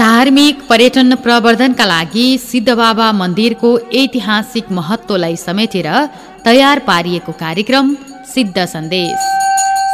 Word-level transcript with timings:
धार्मिक 0.00 0.56
पर्यटन 0.68 1.14
प्रवर्धनका 1.24 1.84
लागि 1.84 2.26
सिद्धबाबा 2.40 3.08
मन्दिरको 3.12 3.70
ऐतिहासिक 3.94 4.70
महत्त्वलाई 4.70 5.36
समेटेर 5.36 5.88
तयार 6.44 6.78
पारिएको 6.88 7.32
कार्यक्रम 7.40 7.86
सिद्ध 8.34 8.64
सन्देश। 8.66 9.18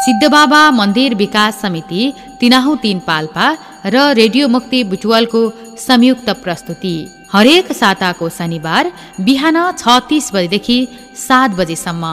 सिद्धबाबा 0.04 0.60
मन्दिर 0.70 1.14
विकास 1.14 1.60
समिति 1.62 2.02
तिनाहु 2.40 2.74
तीन 2.82 2.98
पाल्पा 3.08 3.46
र 3.86 3.96
रेडियो 4.14 4.48
मुक्ति 4.48 4.82
बुटुवालको 4.84 5.42
संयुक्त 5.79 6.29
प्रस्तुति। 6.44 6.96
हरेक 7.32 7.72
साताको 7.72 8.29
शनिबार 8.29 8.92
बिहान 9.20 9.58
छ 9.72 9.98
तिस 10.08 10.30
बजेदेखि 10.34 10.79
सात 11.18 11.50
बजेसम्म। 11.60 12.04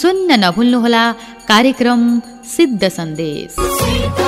सुन्न 0.00 0.44
नभुल्नुहोला 0.44 1.04
कार्यक्रम 1.48 2.02
सिद्ध 2.56 2.82
सन्देश। 2.88 4.23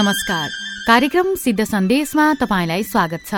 नमस्कार। 0.00 0.48
कार्यक्रम 0.86 1.34
सिद्ध 1.36 1.64
सन्देशमा 1.64 2.24
तपाईँलाई 2.40 2.82
स्वागत 2.82 3.22
छ। 3.26 3.34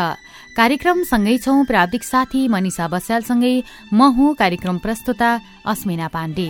कार्यक्रम 0.54 1.02
सँगै 1.02 1.36
छौं 1.38 1.64
प्राविधिक 1.66 2.04
साथी 2.04 2.46
मनिषा 2.48 2.86
बस्यालसँगै 2.86 3.54
म 3.92 4.06
हुँ 4.14 4.34
कार्यक्रम 4.38 4.78
प्रस्तुता 4.78 5.30
अस्मिना 5.66 6.08
पाण्डे। 6.14 6.46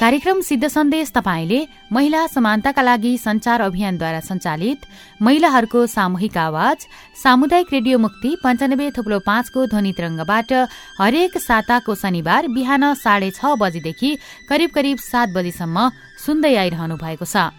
कार्यक्रम 0.00 0.40
सिद्ध 0.40 0.66
सन्देश 0.66 1.12
तपाईँले 1.14 1.60
महिला 1.94 2.26
समानताका 2.26 2.82
लागि 2.82 3.16
संचार 3.22 3.60
अभियानद्वारा 3.70 4.20
सञ्चालित 4.26 4.90
महिलाहरूको 5.22 5.86
सामूहिक 5.86 6.36
आवाज 6.36 6.86
सामुदायिक 7.22 7.72
रेडियो 7.72 7.98
मुक्ति 8.02 8.36
पञ्चानब्बे 8.42 8.90
थुप्रो 8.98 9.18
पाँचको 9.22 9.66
ध्वनि 9.70 9.92
तरंगबाट 9.94 10.52
हरेक 11.00 11.38
साताको 11.38 11.94
शनिबार 11.94 12.48
बिहान 12.50 12.94
साढे 12.98 13.30
छ 13.30 13.54
बजेदेखि 13.62 14.16
करिब 14.50 14.70
करिब 14.74 14.98
सात 15.10 15.28
बजेसम्म 15.36 15.90
सुन्दै 16.26 16.54
आइरहनु 16.56 16.96
भएको 16.98 17.26
छ। 17.26 17.54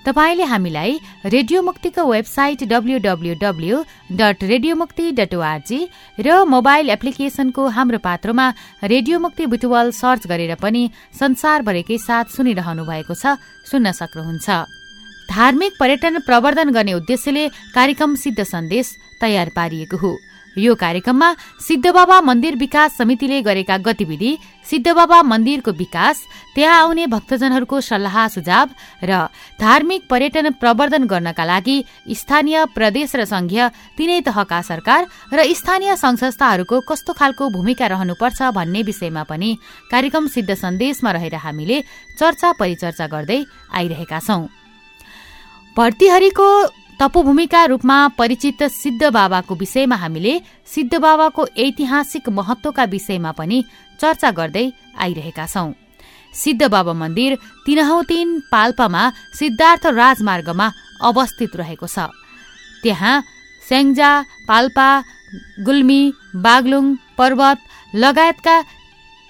तपाईँले 0.00 0.44
हामीलाई 0.44 0.92
रेडियो 1.26 1.60
मुक्तिको 1.62 2.02
website 2.04 2.62
WWW 2.64 3.76
dot 4.16 4.44
radio 4.44 4.74
Mukti 4.74 5.10
dot 5.12 5.34
ORG 5.34 5.80
र 6.18 6.44
मोबाइल 6.48 6.90
एप्लिकेशनको 6.90 7.66
हाम्रो 7.68 7.98
पात्रोमा 8.00 8.46
रेडियो 8.84 9.18
मुक्ति 9.20 9.46
बुटुवल 9.52 9.90
सर्च 9.92 10.26
गरेर 10.26 10.54
पनि 10.56 10.82
संसारभरिकै 11.20 11.98
साथ 12.00 12.32
सुनिरहनु 12.32 12.84
भएको 12.88 13.14
छ 13.14 13.36
सुन्न 13.68 13.92
सक्नुहुन्छ। 13.92 14.48
धार्मिक 15.28 15.72
पर्यटन 15.80 16.18
प्रवर्धन 16.26 16.70
गर्ने 16.72 16.92
उद्देश्यले 16.94 17.44
कार्यक्रम 17.76 18.14
सिद्ध 18.16 18.40
सन्देश 18.44 18.96
तयार 19.20 19.48
पारिएको 19.56 19.96
हो। 19.96 20.12
यो 20.56 20.74
कार्यक्रममा 20.74 21.34
सिद्धबाबा 21.60 22.20
मन्दिर 22.20 22.56
विकास 22.56 22.96
समितिले 22.96 23.40
गरेका 23.42 23.76
गतिविधि 23.80 24.30
सिद्धबाबा 24.66 25.20
मन्दिरको 25.22 25.72
विकास 25.74 26.22
त्यहाँ 26.54 26.80
आउने 26.80 27.06
भक्तजनहरूको 27.06 27.80
सल्लाह 27.80 28.16
सुझाव 28.28 28.68
र 29.04 29.26
धार्मिक 29.60 30.02
पर्यटन 30.10 30.50
प्रवर्धन 30.60 31.04
गर्नका 31.06 31.44
लागि 31.44 31.76
स्थानीय 32.12 32.64
प्रदेश 32.74 33.14
र 33.16 33.24
संघीय 33.26 33.68
तीनै 33.96 34.20
तहका 34.26 34.60
सरकार 34.62 35.06
र 35.32 35.46
स्थानीय 35.54 35.96
संघ 35.96 36.18
संस्थाहरूको 36.18 36.80
कस्तो 36.82 37.12
खालको 37.12 37.48
भूमिका 37.50 37.86
रहनुपर्छ 37.86 38.42
भन्ने 38.50 38.82
विषयमा 38.82 39.22
पनि 39.24 39.50
कार्यक्रम 39.90 40.26
सिद्ध 40.28 40.54
सन्देशमा 40.56 41.10
रहेर 41.12 41.34
हामीले 41.36 41.82
चर्चा 42.18 42.52
परिचर्चा 42.58 43.06
गर्दै 43.06 43.40
आइरहेका 43.70 44.18
छौं। 44.20 44.42
भर्तीहरीको 45.76 46.46
तपोभूमिका 47.00 47.64
रूपमा 47.64 47.96
परिचित 48.18 48.62
सिद्ध 48.72 49.08
बाबाको 49.08 49.54
विषयमा 49.54 49.96
हामीले 49.96 50.32
सिद्ध 50.68 50.94
बाबाको 50.96 51.46
ऐतिहासिक 51.58 52.28
महत्वका 52.28 52.84
विषयमा 52.92 53.30
पनि 53.32 53.58
चर्चा 54.00 54.30
गर्दै 54.30 54.64
आइरहेका 55.00 55.46
छौं। 55.46 55.72
सिद्ध 56.34 56.62
बाबा 56.66 56.92
मन्दिर 56.92 57.36
तिनहौ 57.66 58.02
तीन 58.10 58.28
पाल्पामा 58.52 59.02
सिद्धार्थ 59.38 59.86
राजमार्गमा 59.96 60.66
अवस्थित 61.08 61.56
रहेको 61.56 61.86
छ। 61.86 62.12
त्यहाँ 62.82 63.14
स्याङ्जा 63.64 64.10
पाल्पा 64.48 64.88
गुल्मी 65.64 66.02
बागलुङ 66.36 66.84
पर्वत 67.18 67.58
लगायतका 67.94 68.56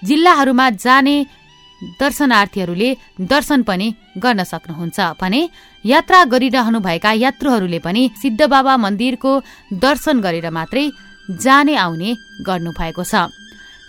जिल्लाहरूमा 0.01 0.69
जाने 0.83 1.15
दर्शनार्थीहरूले 1.99 2.89
दर्शन 3.31 3.61
पनि 3.63 3.87
गर्न 4.17 4.43
सक्नुहुन्छ 4.43 4.99
भने 5.21 5.41
यात्रा 5.85 6.23
गरिरहनुभएका 6.33 7.11
यात्रुहरूले 7.25 7.79
पनि 7.79 8.03
सिद्ध 8.21 8.41
बाबा 8.45 8.73
मन्दिरको 8.77 9.31
दर्शन 9.83 10.19
गरेर 10.21 10.49
मात्रै 10.49 10.85
जाने 11.43 11.75
आउने 11.75 12.09
गर्नुभएको 12.47 13.03
छ। 13.03 13.29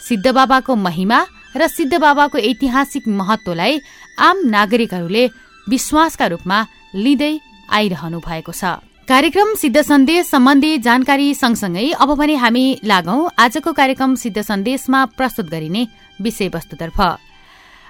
सिद्ध 0.09 0.27
बाबाको 0.31 0.73
महिमा 0.77 1.19
र 1.57 1.67
सिद्ध 1.69 1.95
बाबाको 1.97 2.39
ऐतिहासिक 2.41 3.09
महत्वलाई 3.11 3.81
आम 4.19 4.37
नागरिकहरूले 4.49 5.25
विश्वासका 5.67 6.27
रूपमा 6.27 6.59
लिँदै 6.95 7.33
आइरहनु 7.71 8.19
भएको 8.21 8.53
छ। 8.53 8.65
कार्यक्रम 9.09 9.55
सिद्ध 9.55 9.81
सन्देश 9.83 10.27
सम्बन्धी 10.27 10.71
जानकारी 10.79 11.29
सँगसँगै 11.35 11.91
अब 12.01 12.11
भने 12.17 12.37
हामी 12.37 12.65
लागौं 12.85 13.21
आजको 13.37 13.73
कार्यक्रम 13.73 14.15
सिद्ध 14.15 14.41
सन्देशमा 14.41 15.01
प्रस्तुत 15.19 15.47
गरिने 15.51 15.83
विषयवस्तुतर्फ। 16.19 16.99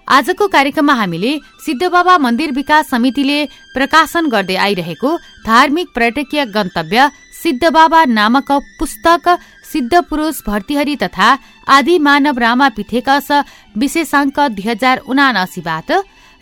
आजको 0.09 0.47
कार्यक्रममा 0.49 0.95
हामीले 0.95 1.33
सिद्धबाबा 1.65 2.17
मन्दिर 2.19 2.51
विकास 2.53 2.89
समितिले 2.91 3.39
प्रकाशन 3.75 4.29
गर्दै 4.29 4.57
आइरहेको 4.59 5.11
धार्मिक 5.47 5.89
पर्यटकीय 5.97 6.45
गन्तव्य 6.47 7.11
सिद्धबाबा 7.35 8.05
नामक 8.11 8.51
पुस्तक 8.79 9.29
सिद्ध 9.73 9.95
पुरूष 10.11 10.41
भर्तीहरी 10.47 10.97
तथा 10.97 11.29
आदि 11.69 11.99
मानव 11.99 12.39
रामा 12.39 12.69
पिथेकस 12.77 13.31
विशेषाङ्क 13.77 14.41
दुई 14.51 14.69
हजार 14.69 14.99
उनासीबाट 15.09 15.91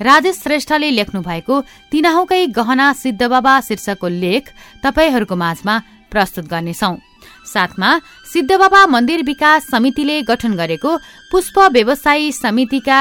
राजेश 0.01 0.37
श्रेष्ठले 0.43 0.91
लेख्नु 0.91 1.21
भएको 1.23 1.61
तिनाहुकै 1.93 2.43
गहना 2.59 2.93
सिद्धबाबा 2.97 3.55
शीर्षकको 3.69 4.09
लेख 4.17 4.45
तपाईँहरूको 4.85 5.37
माझमा 5.37 5.75
प्रस्तुत 6.13 6.45
गर्नेछौ। 6.53 6.93
साथमा 7.47 7.91
सिद्धबाबा 8.27 8.81
मन्दिर 8.87 9.23
विकास 9.23 9.67
समितिले 9.71 10.21
गठन 10.31 10.53
गरेको 10.57 10.97
पुष्प 11.33 11.59
व्यवसायी 11.73 12.33
समितिका 12.35 12.99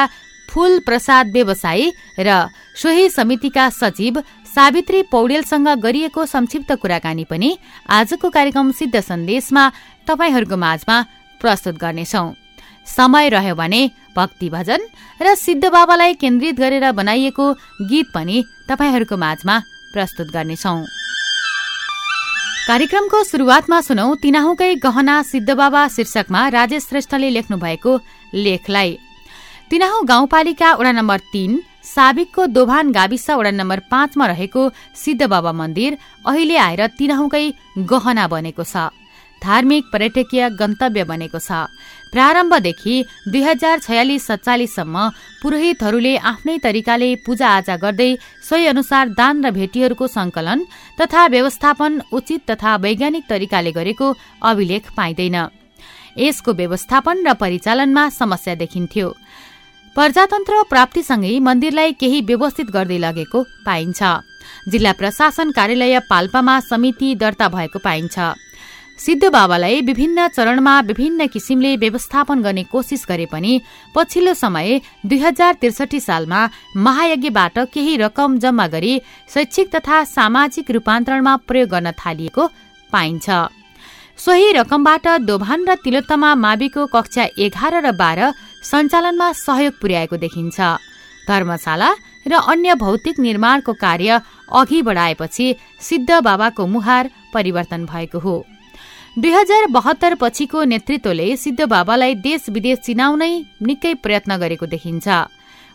फूल 0.50 0.80
प्रसाद 0.86 1.32
व्यवसायी 1.32 1.92
र 2.20 2.48
सोही 2.76 3.10
समितिका 3.10 3.70
सचिव 3.72 4.20
सावित्री 4.50 5.02
पौडेलसँग 5.12 5.68
गरिएको 5.80 6.26
संक्षिप्त 6.26 6.72
कुराकानी 6.82 7.24
पनि 7.30 7.50
आजको 7.90 8.30
कार्यक्रम 8.30 8.72
सिद्ध 8.72 9.00
सन्देशमा 9.00 9.64
तपाईँहरूको 10.08 10.58
माझमा 10.58 10.98
प्रस्तुत 11.42 11.76
गर्नेछौ। 11.78 12.26
समय 12.88 13.30
रह्यो 13.30 13.56
भने 13.56 13.82
भक्ति 14.16 14.50
भजन 14.50 14.82
र 15.22 15.36
सिद्ध 15.36 15.66
बाबालाई 15.70 16.14
केन्द्रित 16.14 16.56
गरेर 16.60 16.92
बनाइएको 16.92 17.46
गीत 17.90 18.08
पनि 18.16 18.44
तपाईँहरूको 18.70 19.18
माझमा 19.18 19.56
प्रस्तुत 19.94 20.28
गर्नेछौ। 20.34 20.76
कार्यक्रमको 22.68 23.24
सुरुवातमा 23.24 23.80
सुनौ 23.82 24.08
तिनाहुकै 24.24 24.74
गहना 24.86 25.22
सिद्धबाबा 25.24 25.88
शीर्षकमा 25.88 26.42
राजेश 26.48 26.84
श्रेष्ठले 26.90 27.30
लेख्नु 27.30 27.58
भएको 27.58 27.94
लेखलाई। 28.34 28.98
तिनाहु 29.72 29.98
गाउँपालिका 30.02 30.70
वडा 30.76 30.92
नम्बर 30.92 31.20
तीन 31.32 31.52
साबिकको 31.86 32.46
दोभान 32.58 32.92
गाविस 32.92 33.30
वडा 33.30 33.52
नम्बर 33.52 33.80
पाँचमा 33.92 34.26
रहेको 34.26 34.62
सिद्ध 34.98 35.22
बाबा 35.24 35.52
मन्दिर 35.54 35.98
अहिले 36.26 36.56
आएर 36.58 36.82
तिनाहुकै 36.98 37.46
गहना 37.92 38.26
बनेको 38.28 38.64
छ। 38.64 38.90
धार्मिक 39.42 39.84
पर्यटकीय 39.94 40.50
गन्तव्य 40.58 41.04
बनेको 41.06 41.40
छ। 41.40 41.70
प्रारम्भदेखि 42.10 42.96
दुई 43.30 43.42
हजार 43.44 43.80
छयालिस 43.86 44.26
सत्तालिससम्म 44.26 44.96
पुरोहितहरूले 45.42 46.14
आफ्नै 46.32 46.58
तरिकाले 46.66 47.10
पूजाआजा 47.26 47.76
गर्दै 47.78 48.12
सोही 48.50 48.66
अनुसार 48.74 49.14
दान 49.14 49.46
र 49.46 49.54
भेटीहरूको 49.54 50.06
संकलन 50.10 50.66
तथा 50.98 51.22
व्यवस्थापन 51.30 52.02
उचित 52.10 52.42
तथा 52.50 52.76
वैज्ञानिक 52.82 53.30
तरिकाले 53.30 53.72
गरेको 53.78 54.08
अभिलेख 54.42 54.84
पाइँदैन। 54.98 55.38
यसको 56.18 56.52
व्यवस्थापन 56.54 57.18
र 57.24 57.34
परिचालनमा 57.38 58.04
समस्या 58.12 58.56
देखिन्थ्यो। 58.56 59.08
प्रजातन्त्र 60.00 60.62
प्राप्तिसँगै 60.64 61.32
मन्दिरलाई 61.44 61.92
केही 62.00 62.20
व्यवस्थित 62.28 62.68
गर्दै 62.72 62.98
लगेको 62.98 63.40
पाइन्छ। 63.66 64.00
जिल्ला 64.72 64.92
प्रशासन 64.96 65.52
कार्यालय 65.52 66.00
पाल्पामा 66.10 66.56
समिति 66.70 67.10
दर्ता 67.20 67.48
भएको 67.56 67.80
पाइन्छ। 67.84 68.16
सिद्ध 69.00 69.24
बाबालाई 69.28 69.82
विभिन्न 69.82 70.28
चरणमा 70.30 70.80
विभिन्न 70.88 71.28
किसिमले 71.28 71.76
व्यवस्थापन 71.84 72.42
गर्ने 72.42 72.64
कोसिस 72.72 73.06
गरे 73.10 73.26
पनि 73.28 73.60
पछिल्लो 73.96 74.34
समय 74.36 74.80
दुई 75.06 75.20
हजार 75.20 75.54
त्रिसठी 75.60 76.00
सालमा 76.00 76.48
महायज्ञबाट 76.80 77.60
केही 77.76 77.98
रकम 77.98 78.40
जम्मा 78.40 78.68
गरी 78.72 78.94
शैक्षिक 79.34 79.76
तथा 79.76 80.04
सामाजिक 80.08 80.72
रूपान्तरणमा 80.72 81.36
प्रयोग 81.48 81.70
गर्न 81.70 81.92
थालिएको 82.00 82.48
पाइन्छ। 82.90 83.28
सोही 84.20 84.52
रकमबाट 84.54 85.08
दोभान 85.24 85.60
र 85.68 85.76
तिलोत्तमा 85.84 86.30
माविको 86.36 86.86
कक्षा 86.88 87.24
एघार 87.40 87.76
र 87.86 87.92
बाह्र 87.96 88.32
सञ्चालनमा 88.64 89.32
सहयोग 89.32 89.74
पुर्याएको 89.82 90.18
देखिन्छ। 90.18 90.60
धर्मशाला 91.28 91.90
र 92.28 92.34
अन्य 92.46 92.76
भौतिक 92.76 93.20
निर्माणको 93.20 93.74
कार्य 93.76 94.20
अघि 94.52 94.82
बढाएपछि 94.82 95.56
सिद्ध 95.82 96.12
बाबाको 96.20 96.66
मुहार 96.68 97.10
परिवर्तन 97.34 97.86
भएको 97.86 98.20
हो। 98.20 98.36
दुई 99.18 99.32
हजार 99.32 99.66
बहत्तर 99.68 100.16
पछिको 100.16 100.64
नेतृत्वले 100.64 101.36
सिद्ध 101.38 101.62
बाबालाई 101.66 102.16
देश 102.18 102.50
विदेश 102.50 102.80
चिनाउनै 102.86 103.34
निकै 103.62 103.94
प्रयत्न 104.04 104.38
गरेको 104.38 104.66
देखिन्छ। 104.66 105.08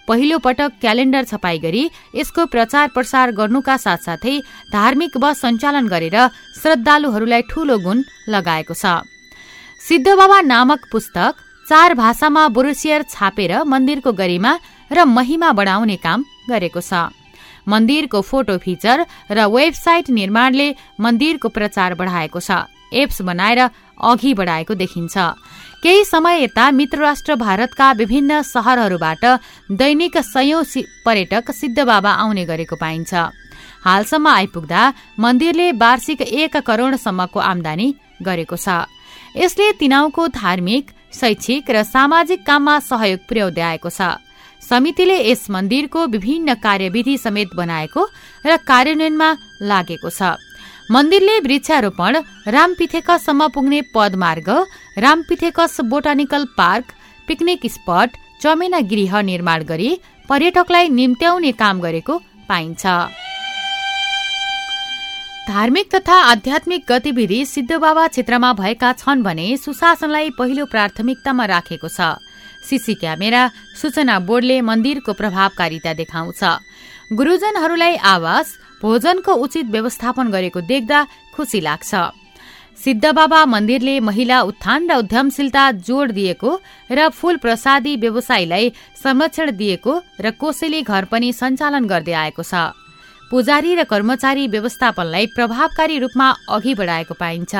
पहिलो 0.09 0.39
पटक 0.39 0.73
क्यालेण्डर 0.81 1.25
छपाई 1.25 1.59
गरी 1.59 1.83
यसको 2.15 2.47
प्रचार 2.47 2.89
प्रसार 2.89 3.31
गर्नुका 3.33 3.77
साथसाथै 3.77 4.37
धार्मिक 4.73 5.17
बस 5.17 5.41
सञ्चालन 5.41 5.89
गरेर 5.89 6.17
श्रद्धालुहरूलाई 6.61 7.43
ठूलो 7.51 7.79
गुण 7.79 8.03
लगाएको 8.29 8.75
छ। 8.75 9.01
सिद्ध 9.81 10.09
बाबा 10.11 10.41
नामक 10.43 10.81
पुस्तक 10.93 11.35
चार 11.69 11.95
भाषामा 11.95 12.47
बुरुसियर 12.49 13.03
छापेर 13.05 13.53
मन्दिरको 13.65 14.13
गरिमा 14.13 14.53
र 14.91 15.05
महिमा 15.07 15.53
बढाउने 15.53 15.97
काम 15.97 16.25
गरेको 16.49 16.81
छ। 16.81 17.09
मन्दिरको 17.65 18.21
फोटो 18.21 18.57
फिचर 18.59 19.05
र 19.31 19.47
वेबसाइट 19.49 20.11
निर्माणले 20.13 20.69
मन्दिरको 21.01 21.49
प्रचार 21.49 21.95
बढाएको 21.95 22.41
छ। 22.41 22.69
एप्स 22.93 23.23
बनाएर 23.23 23.61
अघि 24.05 24.33
बढाएको 24.35 24.75
देखिन्छ। 24.75 25.17
केही 25.83 26.05
समय 26.05 26.43
यता 26.43 26.71
मित्र 26.71 26.99
राष्ट्र 27.01 27.35
भारतका 27.37 27.91
विभिन्न 27.93 28.43
शहरहरूबाट 28.45 29.25
दैनिक 29.73 30.17
सयौं 30.19 30.63
पर्यटक 31.05 31.51
सिद्ध 31.51 31.79
बाबा 31.81 32.11
आउने 32.23 32.45
गरेको 32.45 32.77
पाइन्छ। 32.77 33.13
हालसम्म 33.85 34.29
आइपुग्दा 34.29 34.83
मन्दिरले 35.21 35.71
वार्षिक 35.75 36.21
एक 36.23 36.57
करोड़सम्मको 36.61 37.41
आमदानी 37.43 37.89
गरेको 38.23 38.57
छ। 38.57 38.85
यसले 39.37 39.73
तिनाउको 39.75 40.29
धार्मिक 40.31 40.85
शैक्षिक 41.15 41.71
र 41.71 41.83
सामाजिक 41.85 42.41
काममा 42.47 42.79
सहयोग 42.83 43.21
पुर्याउँदै 43.29 43.63
आएको 43.63 43.91
छ। 43.91 44.19
समितिले 44.63 45.17
यस 45.21 45.43
मन्दिरको 45.51 46.01
विभिन्न 46.09 46.55
कार्यविधि 46.59 47.17
समेत 47.19 47.51
बनाएको 47.55 48.03
र 48.45 48.57
कार्यान्वयनमा 48.65 49.29
लागेको 49.63 50.11
छ। 50.11 50.37
मन्दिरले 50.91 51.39
वृक्षारोपण 51.41 52.13
रामपिथेकसम्म 52.49 53.49
पुग्ने 53.49 53.81
पदमार्ग 53.95 54.49
Ramapithecus 54.99 55.81
botanical 55.91 56.45
park 56.57 56.87
picnic 57.29 57.67
spot 57.67 58.17
चमेना 58.43 58.81
गृह 58.91 59.13
निर्माण 59.23 59.63
गरी 59.65 59.91
पर्यटकलाई 60.29 60.89
निम्त्याउने 60.91 61.53
काम 61.53 61.81
गरेको 61.81 62.15
पाइन्छ। 62.49 62.85
धार्मिक 65.49 65.89
तथा 65.95 66.15
आध्यात्मिक 66.25 66.85
गतिविधि 66.89 67.45
सिद्धबाबा 67.47 68.07
क्षेत्रमा 68.09 68.53
भएका 68.53 68.93
छन् 68.95 69.23
भने 69.23 69.57
सुशासनलाई 69.57 70.31
पहिलो 70.39 70.65
प्राथमिकतामा 70.67 71.45
राखेको 71.45 71.89
छ। 71.89 72.17
सीसी 72.65 72.95
क्यामेरा 72.97 73.43
सूचना 73.77 74.19
बोर्डले 74.25 74.61
मन्दिरको 74.65 75.13
प्रभावकारिता 75.13 75.93
देखाउँछ। 76.01 76.43
गुरूजनहरूलाई 77.13 77.97
आवास 77.97 78.47
भोजनको 78.81 79.33
उचित 79.45 79.67
व्यवस्थापन 79.69 80.31
गरेको 80.33 80.61
देख्दा 80.65 81.01
खुसी 81.37 81.61
लाग्छ। 81.61 81.93
सिद्धबाबा 82.81 83.41
मन्दिरले 83.45 84.01
महिला 84.01 84.41
उत्थान 84.49 84.89
र 84.89 84.97
उद्यमशीलता 85.05 85.65
जोड 85.85 86.13
दिएको 86.17 86.51
र 86.89 87.09
फूल 87.11 87.37
प्रसादी 87.45 87.97
व्यवसायीलाई 88.01 88.73
संरक्षण 88.97 89.51
दिएको 89.53 89.93
र 90.25 90.31
कोसेली 90.41 90.81
घर 90.83 91.05
पनि 91.13 91.33
सञ्चालन 91.33 91.85
गर्दै 91.85 92.17
आएको 92.25 92.43
छ। 92.43 92.73
पुजारी 93.35 93.75
र 93.75 93.83
कर्मचारी 93.85 94.47
व्यवस्थापनलाई 94.47 95.27
प्रभावकारी 95.35 95.99
रूपमा 95.99 96.27
अघि 96.55 96.75
बढाएको 96.75 97.15
पाइन्छ। 97.19 97.55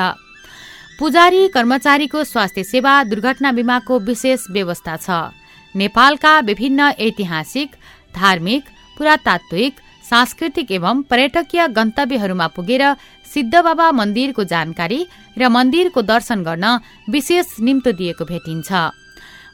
पुजारी 0.99 1.41
कर्मचारीको 1.51 2.23
स्वास्थ्य 2.23 2.63
सेवा 2.63 2.93
दुर्घटना 3.03 3.51
बिमाको 3.51 3.99
विशेष 3.99 4.45
व्यवस्था 4.55 4.95
छ। 4.97 5.35
नेपालका 5.75 6.31
विभिन्न 6.47 6.79
ऐतिहासिक 6.97 7.75
धार्मिक 8.15 8.63
पुरातात्विक 8.97 9.73
सांस्कृतिक 10.05 10.71
एवं 10.71 11.01
पर्यटकीय 11.11 11.67
गन्तव्यहरूमा 11.75 12.47
पुगेर 12.55 12.83
सिद्ध 13.27 13.55
बाबा 13.57 13.91
मन्दिरको 13.91 14.43
जानकारी 14.45 15.01
र 15.35 15.49
मन्दिरको 15.51 16.01
दर्शन 16.03 16.47
गर्न 16.47 16.65
विशेष 17.11 17.59
निम्तो 17.59 17.91
दिएको 17.91 18.23
भेटिन्छ। 18.23 18.71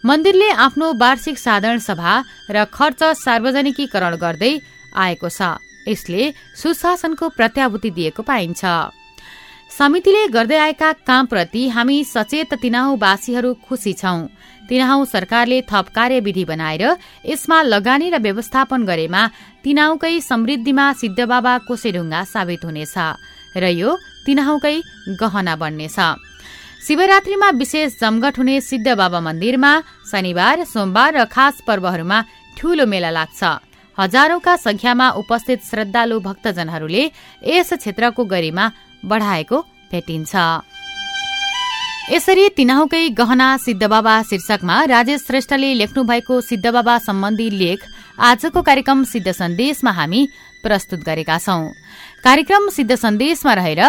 मन्दिरले 0.06 0.50
आफ्नो 0.70 0.94
वार्षिक 1.02 1.38
साधारण 1.40 1.80
सभा 1.82 2.14
र 2.54 2.66
खर्च 2.70 3.04
सार्वजनिकीकरण 3.18 4.22
गर्दै 4.22 4.54
आएको 4.94 5.30
छ। 5.32 5.58
यसले 5.88 6.34
सुशासनको 6.56 7.30
प्रत्याभूति 7.30 7.90
दिएको 7.92 8.22
पाइन्छ। 8.24 8.64
समितिले 9.72 10.28
गर्दै 10.28 10.58
आएका 10.58 10.90
कामप्रति 11.08 11.62
हामी 11.70 11.98
सचेत 12.04 12.54
तिनाहुवासीहरू 12.62 13.54
खुसी 13.66 13.94
छौं। 13.94 14.20
तिनाहु 14.70 15.06
सरकारले 15.06 15.62
थप 15.64 15.88
कार्यविधि 15.96 16.44
बनाएर 16.46 16.84
यसमा 17.26 17.58
लगानी 17.64 18.08
र 18.10 18.18
व्यवस्थापन 18.20 18.86
गरेमा 18.86 19.22
तिनाहुकै 19.64 20.20
समृद्धिमा 20.22 20.86
सिद्धबाबा 20.94 21.54
कोसेढुङ्गा 21.68 22.22
साबित 22.24 22.62
हुनेछ 22.68 22.96
र 23.56 23.64
यो 23.72 23.90
तिनाहुकै 24.26 24.76
गहना 25.20 25.56
बन्नेछ। 25.56 25.98
शिवरात्रीमा 26.88 27.50
विशेष 27.56 28.00
जमघट 28.02 28.38
हुने 28.38 28.56
सिद्ध 28.62 28.88
बाबा 28.92 29.20
मन्दिरमा 29.20 29.72
शनिबार 30.12 30.64
सोमबार 30.68 31.12
र 31.16 31.26
खास 31.26 31.56
पर्वहरूमा 31.68 32.20
ठूलो 32.58 32.86
मेला 32.86 33.12
लाग्छ। 33.18 33.42
हजारौंका 34.02 34.56
संख्यामा 34.58 35.10
उपस्थित 35.22 35.60
श्रद्धालु 35.62 36.20
भक्तजनहरूले 36.20 37.04
यस 37.48 37.74
क्षेत्रको 37.74 38.24
गरिमा 38.26 38.66
बढाएको 39.06 39.58
भेटिन्छ। 39.92 40.34
यसरी 42.12 42.48
तिनाहुकै 42.58 43.04
गहना 43.14 43.48
सिद्धबाबा 43.58 44.16
शीर्षकमा 44.30 44.76
राजेश 44.86 45.22
श्रेष्ठले 45.22 45.74
लेख्नु 45.74 46.04
भएको 46.04 46.42
सिद्धबाबा 46.42 46.98
सम्बन्धी 46.98 47.50
लेख 47.62 47.80
आजको 48.20 48.62
कार्यक्रम 48.62 49.04
सिद्ध 49.04 49.32
सन्देशमा 49.32 49.92
हामी 49.92 50.22
प्रस्तुत 50.64 51.00
गरेका 51.06 51.38
छौं। 51.38 51.62
कार्यक्रम 52.24 52.68
सिद्ध 52.70 52.96
सन्देशमा 52.96 53.54
रहेर 53.54 53.80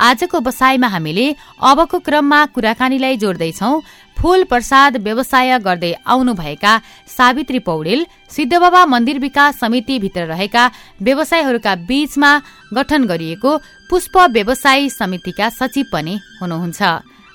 आजको 0.00 0.38
बसाईमा 0.40 0.88
हामीले 0.88 1.26
अबको 1.60 1.98
क्रममा 2.00 2.38
कुराकानीलाई 2.54 3.16
जोड्दैछौ। 3.16 3.72
फूल 4.16 4.44
प्रसाद 4.44 4.96
व्यवसाय 5.04 5.58
गर्दै 5.58 5.92
आउनुभएका 6.06 6.72
सावित्री 7.08 7.58
पौडेल 7.68 8.06
सिद्धबाबा 8.32 8.84
मन्दिर 8.86 9.18
विकास 9.18 9.58
समितिभित्र 9.60 10.24
रहेका 10.26 10.64
व्यवसायहरूका 11.02 11.74
बीचमा 11.84 12.32
गठन 12.72 13.04
गरिएको 13.04 13.56
पुष्प 13.90 14.16
व्यवसायी 14.32 14.90
समितिका 14.90 15.48
सचिव 15.52 15.86
पनि 15.92 16.18
हुनुहुन्छ। 16.40 16.82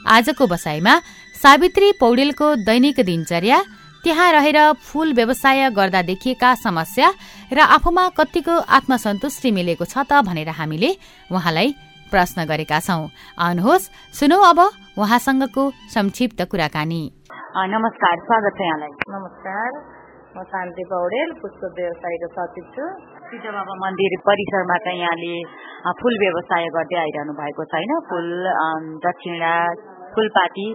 आजको 0.09 0.47
बसाईमा 0.47 0.99
सावित्री 1.35 1.91
पौडेलको 1.99 2.55
दैनिक 2.65 2.99
दिनचर्या 3.05 3.61
त्यहाँ 4.03 4.31
रहेर 4.31 4.57
फूल 4.79 5.13
व्यवसाय 5.13 5.69
गर्दा 5.71 6.01
देखिएका 6.01 6.53
समस्या 6.57 7.07
र 7.53 7.59
आफूमा 7.75 8.03
कतिको 8.17 8.55
आत्मसन्तुष्टि 8.77 9.51
मिलेको 9.51 9.85
छ 9.85 10.05
त 10.05 10.21
भनेर 10.23 10.49
हामीले 10.53 10.89
उहाँलाई 11.31 11.69
प्रश्न 12.11 12.45
गरेका 12.45 12.79
छौं। 12.79 13.01
आउनुहोस् 13.35 13.89
सुनौ 14.15 14.39
अब 14.51 14.59
उहाँसँगको 14.95 15.63
संक्षिप्त 15.95 16.39
कुराकानी। 16.51 17.01
नमस्कार 17.67 18.15
स्वागत 18.23 18.53
छ 18.57 18.61
यहाँलाई। 18.63 18.93
नमस्कार 19.11 19.69
म 20.37 20.43
शान्ति 20.45 20.83
पौडेल 20.87 21.29
पुष्प 21.41 21.61
व्यवसायको 21.75 22.27
सचिव 22.37 22.65
छु। 22.73 22.85
सिद्ध 23.27 23.45
बाबा 23.49 23.73
मन्दिर 23.83 24.11
परिसरमा 24.23 24.77
चाहिँ 24.85 25.01
यहाँले 25.01 25.35
फुल 25.99 26.13
व्यवसाय 26.23 26.65
गर्दै 26.75 26.97
आइरहनु 27.03 27.33
भएको 27.39 27.63
छैन। 27.73 27.91
फुल 28.09 28.27
दक्षिणा 29.03 29.53
फुलपाती 30.17 30.65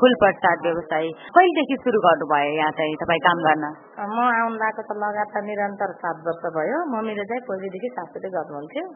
फुल 0.00 0.14
प्रसाद 0.22 0.64
व्यवसाय 0.68 1.06
कहिलेदेखि 1.36 1.76
सुरु 1.84 2.00
गर्नुभयो 2.06 2.52
यहाँ 2.60 2.72
चाहिँ 2.78 2.96
तपाईँ 3.02 3.22
काम 3.26 3.38
गर्न? 3.48 3.64
म 3.96 4.18
आउनु 4.28 4.60
भएको 4.62 4.82
त 4.88 4.98
लगातार 5.04 5.42
निरन्तर 5.48 5.96
सात 6.04 6.20
वर्ष 6.28 6.44
भयो। 6.58 6.78
मम्मीले 6.92 7.24
चाहिँ 7.32 7.46
पहिलेदेखि 7.48 7.88
सासूले 7.96 8.28
गर्नुहुन्थ्यो। 8.36 8.86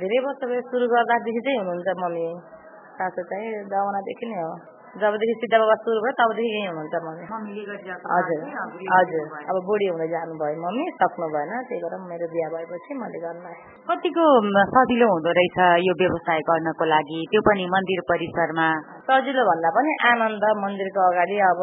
धेरै 0.00 0.18
वर्ष 0.28 0.40
भयो 0.52 0.62
सुरु 0.70 0.86
गर्दादेखि 0.92 1.40
चाहिँ 1.48 1.58
हुनुहुन्छ 1.64 1.98
मम्मी। 2.04 2.28
सासू 2.96 3.22
चाहिँ 3.30 3.52
दाउनादेखि 3.72 4.26
नै 4.32 4.40
हो। 4.44 4.54
जबदेखि 5.00 5.34
सिद्ध 5.40 5.54
बाबा 5.60 5.74
सुरु 5.84 5.98
भयो 6.04 6.12
तबदेखि 6.18 6.50
यहीँ 6.56 6.68
हुनुहुन्छ 6.68 6.96
मम्मी। 7.06 7.24
हजुर। 8.12 8.40
हजुर। 8.92 9.24
अब 9.52 9.56
बुढी 9.68 9.86
हुँदै 9.92 10.08
जानुभयो 10.12 10.60
मम्मी। 10.64 10.84
सक्नु 11.00 11.26
भएन। 11.34 11.52
त्यही 11.68 11.80
भएर 11.84 11.96
मेरो 12.12 12.28
बिहा 12.32 12.48
भएपछि 12.54 12.92
मैले 13.00 13.18
गर्नु 13.24 13.50
कतिको 13.90 14.24
सजिलो 14.76 15.06
हुँदो 15.12 15.30
रहेछ 15.38 15.58
यो 15.86 15.92
व्यवसाय 16.00 16.40
गर्नको 16.48 16.84
लागि? 16.92 17.20
त्यो 17.32 17.40
पनि 17.48 17.64
मन्दिर 17.76 18.00
परिसरमा 18.12 18.68
सजिलो 19.06 19.42
भन्दा 19.46 19.70
पनि 19.74 19.92
आनन्द 20.10 20.44
मन्दिरको 20.60 21.02
अगाडि 21.08 21.36
अब 21.48 21.60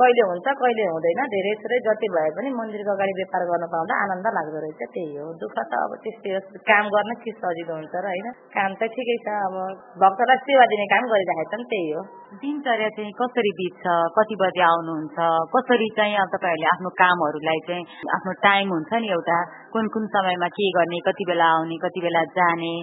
कहिले 0.00 0.24
हुन्छ 0.30 0.52
कहिले 0.60 0.84
हुँदैन। 0.92 1.20
धेरै 1.34 1.52
थोरै 1.62 1.78
जति 1.86 2.08
भए 2.14 2.30
पनि 2.38 2.50
मन्दिरको 2.60 2.92
अगाडि 2.92 3.14
व्यापार 3.20 3.44
गर्न 3.50 3.64
पाउँदा 3.74 3.94
आनन्द 4.04 4.26
लाग्दो 4.38 4.58
रहेछ। 4.64 4.82
त्यही 4.96 5.16
हो। 5.16 5.28
दुःख 5.42 5.56
त 5.56 5.72
अब 5.84 5.94
त्यस्तै 6.04 6.34
हो। 6.36 6.40
काम 6.70 6.84
गर्न 6.94 7.10
के 7.24 7.32
सजिलो 7.40 7.72
हुन्छ 7.78 7.94
र 7.96 8.06
होइन? 8.12 8.28
काम 8.56 8.70
त 8.76 8.90
ठिकै 8.92 9.16
छ। 9.24 9.36
अब 9.48 9.56
भक्तलाई 10.04 10.38
सेवा 10.44 10.64
दिने 10.72 10.86
काम 10.92 11.08
गरिराखेको 11.12 11.48
छ 11.48 11.60
नि 11.62 11.66
त्यही 11.72 11.88
हो। 11.96 12.02
दिनचर्या 12.44 12.88
चाहिँ 12.96 13.12
कसरी 13.20 13.52
बित्छ? 13.60 13.84
कति 14.18 14.34
बजे 14.44 14.62
आउनुहुन्छ? 14.68 15.16
कसरी 15.56 15.88
चाहिँ 15.96 16.16
अब 16.20 16.28
तपाईँहरूले 16.36 16.68
आफ्नो 16.74 16.90
कामहरूलाई 17.00 17.60
चाहिँ 17.68 17.84
आफ्नो 18.18 18.32
टाइम 18.44 18.66
हुन्छ 18.76 18.92
नि 19.00 19.08
एउटा? 19.16 19.38
कुन 19.72 19.88
कुन 19.96 20.04
समयमा 20.12 20.48
के 20.52 20.68
गर्ने? 20.76 20.98
कति 21.08 21.24
बेला 21.32 21.48
आउने? 21.56 21.76
कति 21.80 22.00
बेला 22.04 22.22
जाने? 22.36 22.74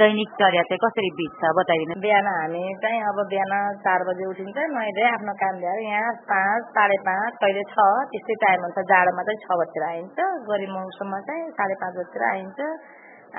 दैनिक 0.00 0.30
चर्या 0.40 0.62
चाहिँ 0.68 0.82
कसरी 0.84 1.10
बित्छ? 1.18 1.40
बताइदिनु। 1.58 2.00
बिहान 2.04 2.28
हामी 2.36 2.64
चाहिँ 2.84 3.00
अब 3.08 3.18
बिहान 3.30 3.52
चार 3.84 4.02
बजे 4.08 4.24
उठिन्छ। 4.30 4.56
नुहाइदिए 4.72 5.08
आफ्नो 5.10 5.32
काम 5.42 5.58
ल्याएर 5.62 5.80
यहाँ 5.86 6.12
पाँच 6.30 6.70
साढे 6.76 6.96
पाँच 7.08 7.36
कहिले 7.42 7.62
छ 7.72 7.84
त्यस्तै 8.12 8.36
टाइम 8.44 8.64
हुन्छ। 8.66 8.84
जाडोमा 8.90 9.22
चाहिँ 9.28 9.42
छ 9.44 9.58
बजीतिर 9.60 9.84
आइन्छ। 9.90 10.18
गरी 10.48 10.66
मौसममा 10.72 11.20
चाहिँ 11.28 11.44
साढे 11.60 11.76
पाँच 11.82 11.94
बजीतिर 12.00 12.24
आइन्छ। 12.30 12.58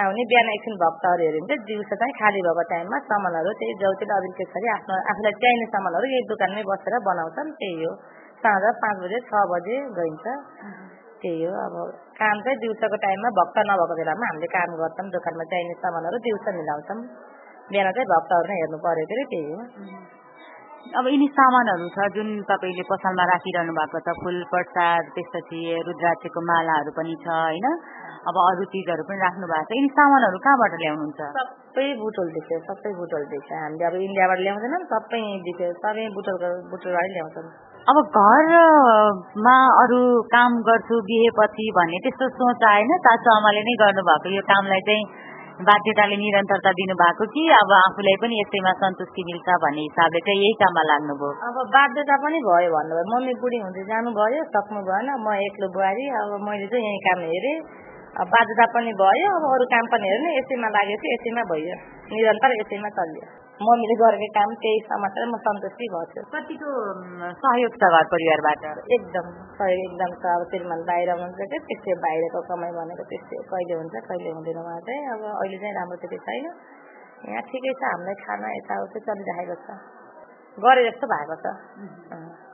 आउने 0.02 0.24
बिहान 0.32 0.50
एकछिन 0.52 0.76
भक्तहरू 0.84 1.24
हेरिन्छ। 1.28 1.52
दिउँसो 1.70 1.96
चाहिँ 2.02 2.14
खाली 2.20 2.42
भएको 2.48 2.64
टाइममा 2.72 2.98
सामानहरू 3.08 3.52
त्यही 3.62 3.74
जौतिर 3.82 4.14
अबिल 4.18 4.34
छरी 4.54 4.70
आफ्नो 4.76 5.00
आफूलाई 5.14 5.36
चाहिने 5.44 5.68
सामानहरू 5.74 6.12
यही 6.14 6.24
दोकानमै 6.32 6.64
बसेर 6.72 6.96
बनाउँछन्। 7.10 7.52
त्यही 7.60 7.84
हो। 7.84 7.92
साँझ 8.44 8.64
पाँच 8.84 9.04
बजे 9.04 9.20
छ 9.28 9.44
बजे 9.54 9.76
गइन्छ। 10.00 10.26
त्यही 11.22 11.44
हो। 11.44 11.52
अब 11.66 11.76
काम 12.22 12.40
चाहिँ 12.46 12.58
दिउँसोको 12.64 12.98
टाइममा 13.04 13.30
भक्त 13.40 13.58
नभएको 13.70 13.96
बेलामा 14.00 14.32
हामीले 14.32 14.48
काम 14.56 14.80
गर्छौँ 14.80 15.08
दोकानमा 15.16 15.46
चाहिने 15.52 15.76
सामानहरू 15.84 16.18
दिउँसो 16.28 16.56
मिलाउँछौँ 16.62 17.00
बिहान 17.74 17.92
चाहिँ 17.98 18.10
भक्तहरू 18.13 18.51
नै 18.51 18.58
हेर्नु 18.62 18.78
पर्यो 18.86 19.06
फेरि 19.12 19.25
त्यही 19.32 19.48
हो। 19.54 19.62
अब 21.00 21.06
यिनी 21.13 21.28
सामानहरू 21.38 21.88
छ 21.96 22.06
जुन 22.13 22.30
तपाईँले 22.50 22.84
पसलमा 22.92 23.24
राखिरहनु 23.32 23.74
भएको 23.80 24.00
छ 24.06 24.13
फुल 24.22 24.38
प्रसाद 24.54 25.12
त्यसपछि 25.16 25.60
रुद्राक्षको 25.88 26.42
मालाहरू 26.51 26.92
पनि 26.98 27.16
छ 27.24 27.28
होइन? 27.32 27.68
अब 28.30 28.36
अरू 28.42 28.66
चिजहरू 28.74 29.04
पनि 29.10 29.20
राख्नु 29.25 29.46
भएको 29.51 29.70
छ। 29.70 29.78
यिनी 29.78 29.90
सामानहरू 29.98 30.38
कहाँबाट 30.46 30.74
ल्याउनुहुन्छ? 30.82 31.22
सबै 31.38 31.88
बुटोलदेखि 32.01 32.56
सबै 32.70 32.92
बुटोलदेखि 33.00 33.54
हामीले 33.62 33.86
अब 33.90 33.96
इन्डियाबाट 34.08 34.40
ल्याउँदैनौँ 34.46 34.82
सबै 34.94 35.20
यहीँदेखि 35.24 35.70
सबै 35.84 36.06
बुटोलको 36.18 36.50
बुटोलबाटै 36.72 37.13
ल्याउँछौँ। 37.16 37.46
अब 37.82 37.98
घरमा 38.22 39.58
अरू 39.82 40.01
काम 40.34 40.51
गर्छु 40.68 40.96
बिहेपछि 41.08 41.66
भन्ने 41.78 42.00
त्यस्तो 42.06 42.25
सोच 42.40 42.66
आएन। 42.72 42.92
चाचो 43.06 43.30
आमाले 43.38 43.62
नै 43.70 43.74
गर्नुभएको। 43.82 44.34
यो 44.38 44.44
कामलाई 44.50 44.84
चाहिँ 44.90 45.06
बाध्यताले 45.60 46.15
निरन्तरता 46.15 46.72
दिनुभएको 46.77 47.25
कि 47.34 47.41
अब 47.55 47.72
आफूलाई 47.77 48.17
पनि 48.22 48.36
यसैमा 48.39 48.72
सन्तुष्टि 48.81 49.22
मिल्छ 49.29 49.58
भन्ने 49.63 49.84
हिसाबले 49.88 50.22
चाहिँ 50.27 50.39
यही 50.43 50.55
काममा 50.62 50.84
लाग्नुभयो। 50.89 51.31
अब 51.48 51.58
बाध्यता 51.75 52.15
पनि 52.24 52.39
भयो 52.48 52.70
भन्नुभयो। 52.75 53.10
मम्मी 53.12 53.34
बुढी 53.41 53.60
हुँदै 53.65 53.84
जानुभयो 53.91 54.46
सक्नु 54.55 54.81
भएन 54.88 55.10
म 55.25 55.36
एक्लो 55.48 55.67
बुहारी 55.75 56.05
अब 56.22 56.31
मैले 56.48 56.67
चाहिँ 56.72 56.88
यही 56.88 57.01
काम 57.08 57.20
हेरेँ। 57.27 57.58
बाध्यता 58.31 58.65
पनि 58.75 58.91
भयो 59.03 59.27
अब 59.36 59.43
अरू 59.51 59.65
काम 59.75 59.86
पनि 59.91 60.05
हेर्ने 60.12 60.31
यसैमा 60.39 60.70
लागेको 60.77 61.13
यसैमा 61.13 61.43
भयो 61.51 61.75
निरन्तर 62.15 62.51
यसैमा 62.62 62.89
चल्यो। 62.98 63.25
मम्मीले 63.62 63.96
गरेको 64.01 64.27
काम 64.38 64.53
त्यही 64.62 64.80
समातेर 64.89 65.25
म 65.32 65.38
सन्तुष्टि 65.46 65.88
भएको 65.94 66.22
कतिको 66.34 66.70
सहयोग 67.41 67.74
छ 67.82 67.89
घर 67.96 68.06
परिवारबाट? 68.13 68.63
एकदम 68.98 69.25
सहयोग 69.60 69.82
एकदम 69.88 70.12
छ। 70.22 70.24
अब 70.36 70.46
श्रीमान 70.51 70.82
बाहिर 70.89 71.12
हुनुहुन्छ 71.13 71.50
कि? 71.51 71.60
त्यस्तै 71.70 71.96
बाहिरको 72.06 72.44
कमाइ 72.51 72.72
भनेको 72.77 73.03
त्यस्तै 73.12 73.41
कहिले 73.51 73.74
हुन्छ 73.82 73.96
कहिले 74.10 74.30
हुँदैन 74.38 74.62
उहाँ 74.65 74.80
चाहिँ 74.88 75.01
अब 75.15 75.25
अहिले 75.32 75.58
चाहिँ 75.63 75.75
राम्रो 75.80 75.98
त्यति 76.03 76.20
छैन। 76.27 76.46
यहाँ 77.32 77.44
ठिकै 77.50 77.74
छ 77.80 77.84
हामीलाई 77.94 78.18
खाना 78.25 78.48
यताउति 78.58 79.00
चलिरहेको 79.10 79.56
छ। 79.65 79.68
गरे 80.58 80.82
जस्तो 80.89 81.06
भएको 81.13 81.36
छ। 81.44 82.50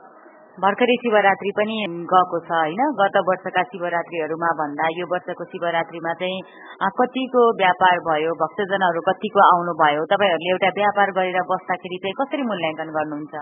भर्खरै 0.62 0.94
शिवरात्रि 1.00 1.50
पनि 1.56 1.74
गएको 2.12 2.38
छ 2.46 2.50
होइन? 2.50 2.80
गत 3.00 3.16
वर्षका 3.26 3.62
शिवरात्रिहरूमा 3.72 4.48
भन्दा 4.60 4.86
यो 4.98 5.04
वर्षको 5.12 5.44
शिवरात्रिमा 5.52 6.14
चाहिँ 6.22 6.88
कतिको 7.00 7.42
व्यापार 7.60 8.00
भयो 8.08 8.32
भक्तजनहरू 8.40 9.02
कतिको 9.08 9.40
आउनुभयो? 9.44 10.02
तपाईँहरूले 10.12 10.50
एउटा 10.54 10.70
व्यापार 10.80 11.12
गरेर 11.18 11.38
बस्दाखेरि 11.50 11.98
चाहिँ 12.06 12.16
कसरी 12.20 12.46
मूल्याङ्कन 12.50 12.90
गर्नुहुन्छ? 12.96 13.34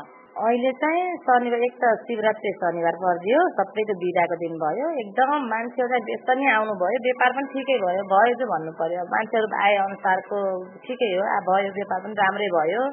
अहिले 0.44 0.73
चाहिँ 0.82 1.06
शनिबार 1.25 1.64
एक 1.68 1.78
त 1.80 1.94
शिवरात्रि 2.04 2.52
शनिबार 2.61 3.00
परिदियो 3.06 3.40
सबैको 3.61 3.96
बिदाको 4.04 4.38
दिन 4.44 4.61
भयो। 4.64 4.92
एकदम 5.04 5.49
मान्छेहरू 5.54 6.02
बेस 6.11 6.28
नै 6.37 6.52
आउनुभयो। 6.58 7.00
व्यापार 7.08 7.37
पनि 7.38 7.52
ठिकै 7.56 7.78
भयो। 7.87 8.04
भयो 8.12 8.37
चाहिँ 8.37 8.50
भन्नु 8.52 8.76
पर्यो 8.82 9.08
मान्छेहरू 9.16 9.49
आए 9.64 9.80
अनुसारको 9.87 10.44
ठिकै 10.85 11.11
हो। 11.16 11.25
भयो 11.49 11.75
व्यापार 11.80 11.99
पनि 12.04 12.20
राम्रै 12.23 12.52
भयो। 12.61 12.87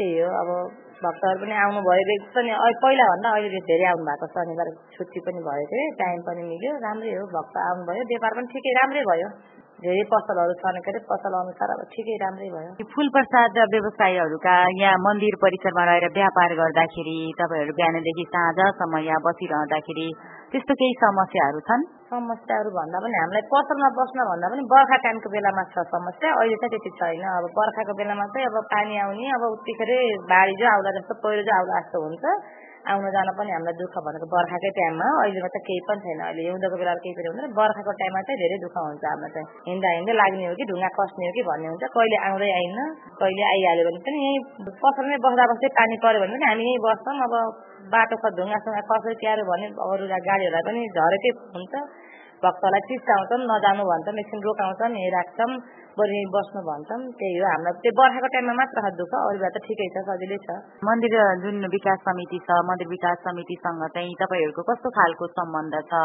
त्यही 0.00 0.18
हो। 0.24 0.32
अब 0.40 0.50
भक्तहरू 0.96 1.40
पनि 1.40 1.54
आउनुभयो 1.62 2.14
पनि 2.36 2.52
पहिलाभन्दा 2.84 3.32
अहिले 3.36 3.60
धेरै 3.68 3.86
आउनु 3.92 4.04
भएको 4.08 4.26
शनिबार 4.34 4.68
छुट्टी 4.94 5.20
पनि 5.26 5.40
भयो 5.48 5.66
के 5.72 5.82
टाइम 6.00 6.22
पनि 6.28 6.42
मिल्यो 6.50 6.72
राम्रै 6.86 7.12
हो 7.18 7.26
भक्त 7.36 7.60
आउनुभयो 7.64 8.08
व्यापार 8.12 8.36
पनि 8.38 8.52
ठिकै 8.54 8.72
राम्रै 8.80 9.02
भयो। 9.10 9.28
धेरै 9.76 10.04
पसलहरू 10.10 10.52
छन् 10.60 10.78
के 10.84 10.90
अरे 10.90 11.00
पसल 11.08 11.34
अनुसार 11.38 11.72
अब 11.72 11.80
ठिकै 11.92 12.14
राम्रै 12.20 12.48
भयो। 12.52 12.86
फुल 12.92 13.08
प्रसाद 13.16 13.58
व्यवसायीहरूका 13.74 14.54
यहाँ 14.80 15.00
मन्दिर 15.06 15.34
परिसरमा 15.42 15.84
रहेर 15.88 16.06
व्यापार 16.16 16.54
गर्दाखेरि 16.60 17.16
तपाईँहरू 17.40 17.76
बिहानदेखि 17.80 18.24
साँझसम्म 18.32 19.02
यहाँ 19.08 19.20
बसिरहँदाखेरि 19.26 20.06
त्यस्तो 20.50 20.74
केही 20.80 20.94
समस्याहरू 21.02 21.60
छन्? 21.68 21.82
समस्याहरू 22.10 22.70
भन्दा 22.74 22.98
पनि 23.04 23.16
हामीलाई 23.20 23.44
पसलमा 23.52 23.88
बस्न 23.98 24.26
भन्दा 24.30 24.46
पनि 24.52 24.62
बर्खा 24.72 24.96
टाइमको 25.06 25.28
बेलामा 25.32 25.62
छ 25.72 25.82
समस्या। 25.94 26.30
अहिले 26.38 26.58
चाहिँ 26.62 26.70
त्यति 26.74 26.90
छैन। 27.00 27.24
अब 27.30 27.46
बर्खाको 27.56 27.92
बेलामा 28.00 28.26
चाहिँ 28.34 28.46
अब 28.50 28.56
पानी 28.74 28.94
आउने 29.04 29.26
अब 29.38 29.42
उत्तिखेर 29.56 29.90
बाढी 30.30 30.54
जो 30.60 30.66
आउला 30.74 30.90
जस्तो 30.98 31.14
पहिरो 31.24 31.42
जो 31.48 31.52
आउला 31.58 31.80
जस्तो 31.80 31.98
हुन्छ। 32.06 32.24
आउन 32.92 33.06
जान 33.14 33.28
पनि 33.38 33.50
हामीलाई 33.54 33.76
दुःख 33.82 33.94
भनेको 34.06 34.26
बर्खाकै 34.34 34.70
टाइममा 34.78 35.08
अहिलेमा 35.22 35.48
चाहिँ 35.54 35.64
केही 35.68 35.80
पनि 35.88 36.00
छैन। 36.06 36.20
अहिले 36.26 36.42
हिउँदोको 36.46 36.76
बेला 36.80 36.94
केही 37.02 37.14
पनि 37.18 37.28
हुँदैन। 37.30 37.54
बर्खाको 37.58 37.92
टाइममा 38.00 38.20
चाहिँ 38.26 38.38
धेरै 38.42 38.58
दुःख 38.64 38.76
हुन्छ 38.78 39.04
हामीलाई 39.10 39.32
चाहिँ। 39.36 39.48
हिँड्दा 39.68 39.88
हिँड्दै 39.96 40.14
लाग्ने 40.20 40.44
हो 40.46 40.54
कि 40.60 40.64
ढुङ्गा 40.70 40.90
कस्ने 40.98 41.24
हो 41.28 41.32
कि 41.36 41.42
भन्ने 41.50 41.68
हुन्छ। 41.72 41.84
कहिले 41.96 42.18
आउँदै 42.28 42.50
आइन्न 42.58 42.80
कहिले 43.20 43.44
आइहाल्यो 43.52 43.84
भने 43.88 44.00
पनि 44.06 44.18
यहीँ 44.26 44.40
पसलमै 44.86 45.18
बस्दा 45.26 45.44
बस्दै 45.50 45.68
पानी 45.78 45.96
पऱ्यो 46.06 46.18
भने 46.24 46.34
पनि 46.36 46.46
हामी 46.50 46.62
यहीँ 46.68 46.80
बस्छौँ। 46.86 47.16
अब 47.26 47.34
बाटो 47.94 48.16
ख 48.22 48.24
ढुङ्गासँग 48.38 48.78
कसरी 48.90 49.14
क्यारो 49.22 49.42
भने 49.50 49.66
अरू 49.86 50.04
गाडीहरूलाई 50.12 50.62
पनि 50.68 50.80
झरेकै 50.96 51.30
हुन्छ। 51.54 51.74
भक्तलाई 52.46 52.82
चिस्टाउँछौँ 52.90 53.40
नजानु 53.50 53.84
भन्छौँ 53.90 54.16
एकछिन 54.22 54.40
रोकाउँछौँ 54.46 54.90
यहीँ 54.96 55.12
राख्छौँ 55.16 55.50
बरु 55.98 56.16
बस्नु 56.32 56.60
भन्छौँ 56.68 56.98
त्यही 57.18 57.36
हो 57.40 57.46
हाम्रो। 57.50 57.72
त्यो 57.84 57.92
बर्खाको 57.98 58.28
टाइममा 58.32 58.54
मात्र 58.60 58.90
दुःख 59.00 59.12
अरू 59.20 59.36
बेला 59.36 59.50
त 59.54 59.62
ठिकै 59.66 59.88
छ 59.94 60.02
सजिलै 60.08 60.38
छ। 60.46 60.56
मन्दिर 60.88 61.14
जुन 61.44 61.56
विकास 61.76 62.02
समिति 62.08 62.38
छ 62.46 62.58
मन्दिर 62.68 62.88
विकास 62.96 63.16
समितिसँग 63.28 63.86
चाहिँ 63.94 64.18
तपाईँहरूको 64.22 64.62
कस्तो 64.70 64.88
खालको 64.98 65.24
सम्बन्ध 65.38 65.80
छ? 65.88 66.02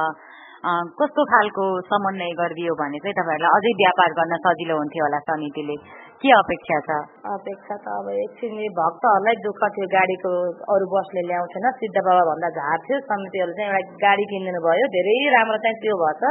कस्तो 1.01 1.21
खालको 1.29 1.65
समन्वय 1.89 2.31
गरिदियो 2.39 2.74
भने 2.79 2.98
चाहिँ 3.03 3.17
तपाईँहरूलाई 3.19 3.51
अझै 3.57 3.71
व्यापार 3.81 4.12
गर्न 4.19 4.33
सजिलो 4.45 4.75
हुन्थ्यो 4.79 5.03
होला 5.05 5.19
समितिले? 5.29 5.75
के 6.21 6.31
अपेक्षा 6.37 6.77
छ? 6.85 6.95
अपेक्षा 7.33 7.75
त 7.81 7.87
अब 7.99 8.07
एकछिन 8.13 8.57
भक्तहरूलाई 8.79 9.37
दुःख 9.45 9.61
थियो 9.75 9.87
गाडीको 9.93 10.31
अरू 10.73 10.85
बसले 10.91 11.21
ल्याउँथेन। 11.29 11.65
सिद्ध 11.81 11.97
बाबा 11.97 12.23
भन्दा 12.29 12.49
थियो 12.85 12.97
समितिहरू 13.09 13.55
चाहिँ 13.57 13.69
एउटा 13.73 13.97
गाडी 14.05 14.25
किनिदिनु 14.31 14.61
भयो 14.65 14.85
धेरै 14.95 15.15
राम्रो 15.35 15.57
चाहिँ 15.65 15.77
त्यो 15.81 15.95
भएछ। 16.01 16.23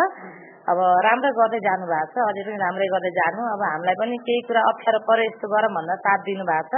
अब 0.70 0.78
राम्रै 1.06 1.30
गर्दै 1.38 1.60
जानु 1.66 1.84
भएको 1.90 2.10
छ 2.14 2.16
अझै 2.30 2.42
पनि 2.46 2.58
राम्रै 2.62 2.86
गर्दै 2.94 3.12
जानु। 3.18 3.40
अब 3.54 3.62
हामीलाई 3.66 3.96
पनि 4.02 4.16
केही 4.26 4.40
कुरा 4.46 4.60
अप्ठ्यारो 4.70 5.00
पऱ्यो 5.10 5.24
यस्तो 5.26 5.46
गरौँ 5.54 5.72
भन्दा 5.74 5.94
साथ 6.06 6.20
दिनु 6.28 6.44
भएको 6.50 6.70
छ। 6.70 6.74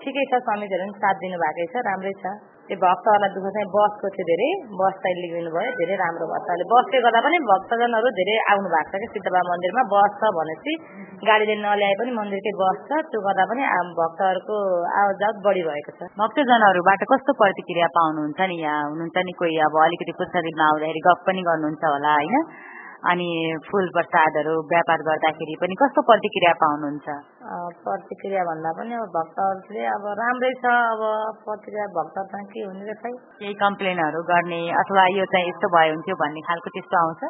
ठिकै 0.00 0.24
छ 0.30 0.32
समितिहरू 0.48 0.84
पनि 0.88 1.00
साथ 1.04 1.16
दिनुभएकै 1.24 1.66
छ 1.72 1.74
राम्रै 1.90 2.14
छ। 2.22 2.24
त्यो 2.68 2.76
भक्तहरूलाई 2.84 3.30
दुःख 3.34 3.46
चाहिँ 3.56 3.68
बसको 3.74 4.06
थियो 4.14 4.24
धेरै। 4.30 4.48
बस 4.80 4.94
चाहिँ 5.02 5.16
लिनु 5.18 5.50
भयो 5.56 5.70
धेरै 5.80 5.96
राम्रो 6.00 6.26
भयो। 6.30 6.40
अहिले 6.52 6.64
बसले 6.72 6.98
गर्दा 7.04 7.20
पनि 7.26 7.38
भक्तजनहरू 7.50 8.08
धेरै 8.18 8.36
आउनु 8.52 8.68
भएको 8.74 8.90
छ 8.92 9.00
कि 9.02 9.08
सिद्धबा 9.14 9.40
मन्दिरमा। 9.50 9.82
बस 9.94 10.10
छ 10.20 10.32
भनेपछि 10.38 10.72
गाडीले 11.28 11.56
नल्याए 11.64 11.94
पनि 12.00 12.12
मन्दिरकै 12.20 12.52
बस 12.62 12.78
छ। 12.88 13.00
त्यो 13.08 13.24
गर्दा 13.26 13.44
पनि 13.52 13.62
भक्तहरूको 14.00 14.56
आवत 15.02 15.36
बढी 15.48 15.62
भएको 15.68 15.92
छ। 15.96 16.10
भक्तजनहरूबाट 16.20 17.00
कस्तो 17.12 17.32
प्रतिक्रिया 17.40 17.88
पाउनुहुन्छ 17.98 18.40
नि 18.52 18.56
यहाँ? 18.62 18.82
हुनुहुन्छ 18.92 19.16
नि 19.28 19.32
कोही 19.40 19.56
अब 19.68 19.74
अलिकति 19.88 20.12
पुस्तकमा 20.20 20.64
आउँदाखेरि 20.68 21.00
गफ 21.08 21.18
पनि 21.28 21.40
गर्नुहुन्छ 21.48 21.82
होला 21.94 22.12
होइन? 22.18 22.36
अनि 22.98 23.30
फुल 23.66 23.88
प्रसादहरू 23.94 24.52
व्यापार 24.70 25.02
गर्दाखेरि 25.08 25.54
पनि 25.60 25.74
कस्तो 25.82 26.02
प्रतिक्रिया 26.02 26.52
पाउनुहुन्छ? 26.62 27.06
प्रतिक्रिया 27.84 28.42
भन्दा 28.48 28.72
पनि 28.78 28.94
अब 28.94 29.12
भक्तहरूले 29.16 29.84
अब 29.90 30.08
राम्रै 30.20 30.50
छ 30.62 30.72
अब 30.94 31.02
प्रतिक्रिया 31.44 31.86
भक्तसँग 31.98 32.48
के 32.54 32.64
हुने 32.66 32.88
रहेछ 32.90 33.20
केही 33.38 33.54
कम्प्लेनहरू 33.62 34.22
गर्ने 34.32 34.60
अथवा 34.82 35.06
यो 35.14 35.24
चाहिँ 35.34 35.48
यस्तो 35.48 35.70
भयो 35.76 35.94
हुन्थ्यो 35.94 36.16
भन्ने 36.24 36.42
खालको 36.50 36.74
त्यस्तो 36.74 36.98
आउँछ? 37.02 37.22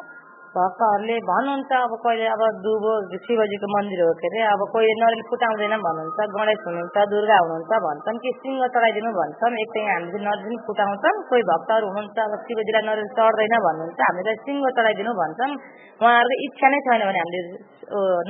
भक्तहरूले 0.49 1.15
भन्नुहुन्छ 1.25 1.71
अब 1.77 1.91
कहिले 2.03 2.27
अब 2.35 2.41
दुबो 2.65 2.93
शिवजीको 3.25 3.67
मन्दिर 3.71 3.99
हो 4.01 4.13
के 4.21 4.29
अरे 4.29 4.39
अब 4.51 4.61
कहिले 4.73 4.93
नरिल 5.01 5.21
फुटाउँदैन 5.29 5.75
भन्नुहुन्छ 5.85 6.25
गणेश 6.35 6.61
हुनुहुन्छ 6.67 7.03
दुर्गा 7.11 7.37
हुनुहुन्छ 7.41 7.79
भन्छन् 7.85 8.21
कि 8.23 8.31
सिंह 8.39 8.63
चढाइदिनु 8.75 9.11
भन्छन् 9.19 9.57
एक 9.63 9.69
चाहिँ 9.75 9.89
हामीले 9.89 10.21
नरिल 10.25 10.57
फुटाउँछन् 10.65 11.21
कोही 11.29 11.43
भक्तहरू 11.51 11.91
हुनुहुन्छ 11.91 12.17
अब 12.25 12.33
शिवजीलाई 12.47 12.83
नरिल 12.89 13.09
चढ्दैन 13.19 13.53
भन्नुहुन्छ 13.67 13.99
हामीले 14.07 14.33
सिंह 14.45 14.65
चढाइदिनु 14.77 15.13
भन्छन्। 15.21 15.53
उहाँहरूको 16.01 16.41
इच्छा 16.47 16.67
नै 16.73 16.79
छैन 16.87 17.03
भने 17.09 17.21
हामीले 17.23 17.41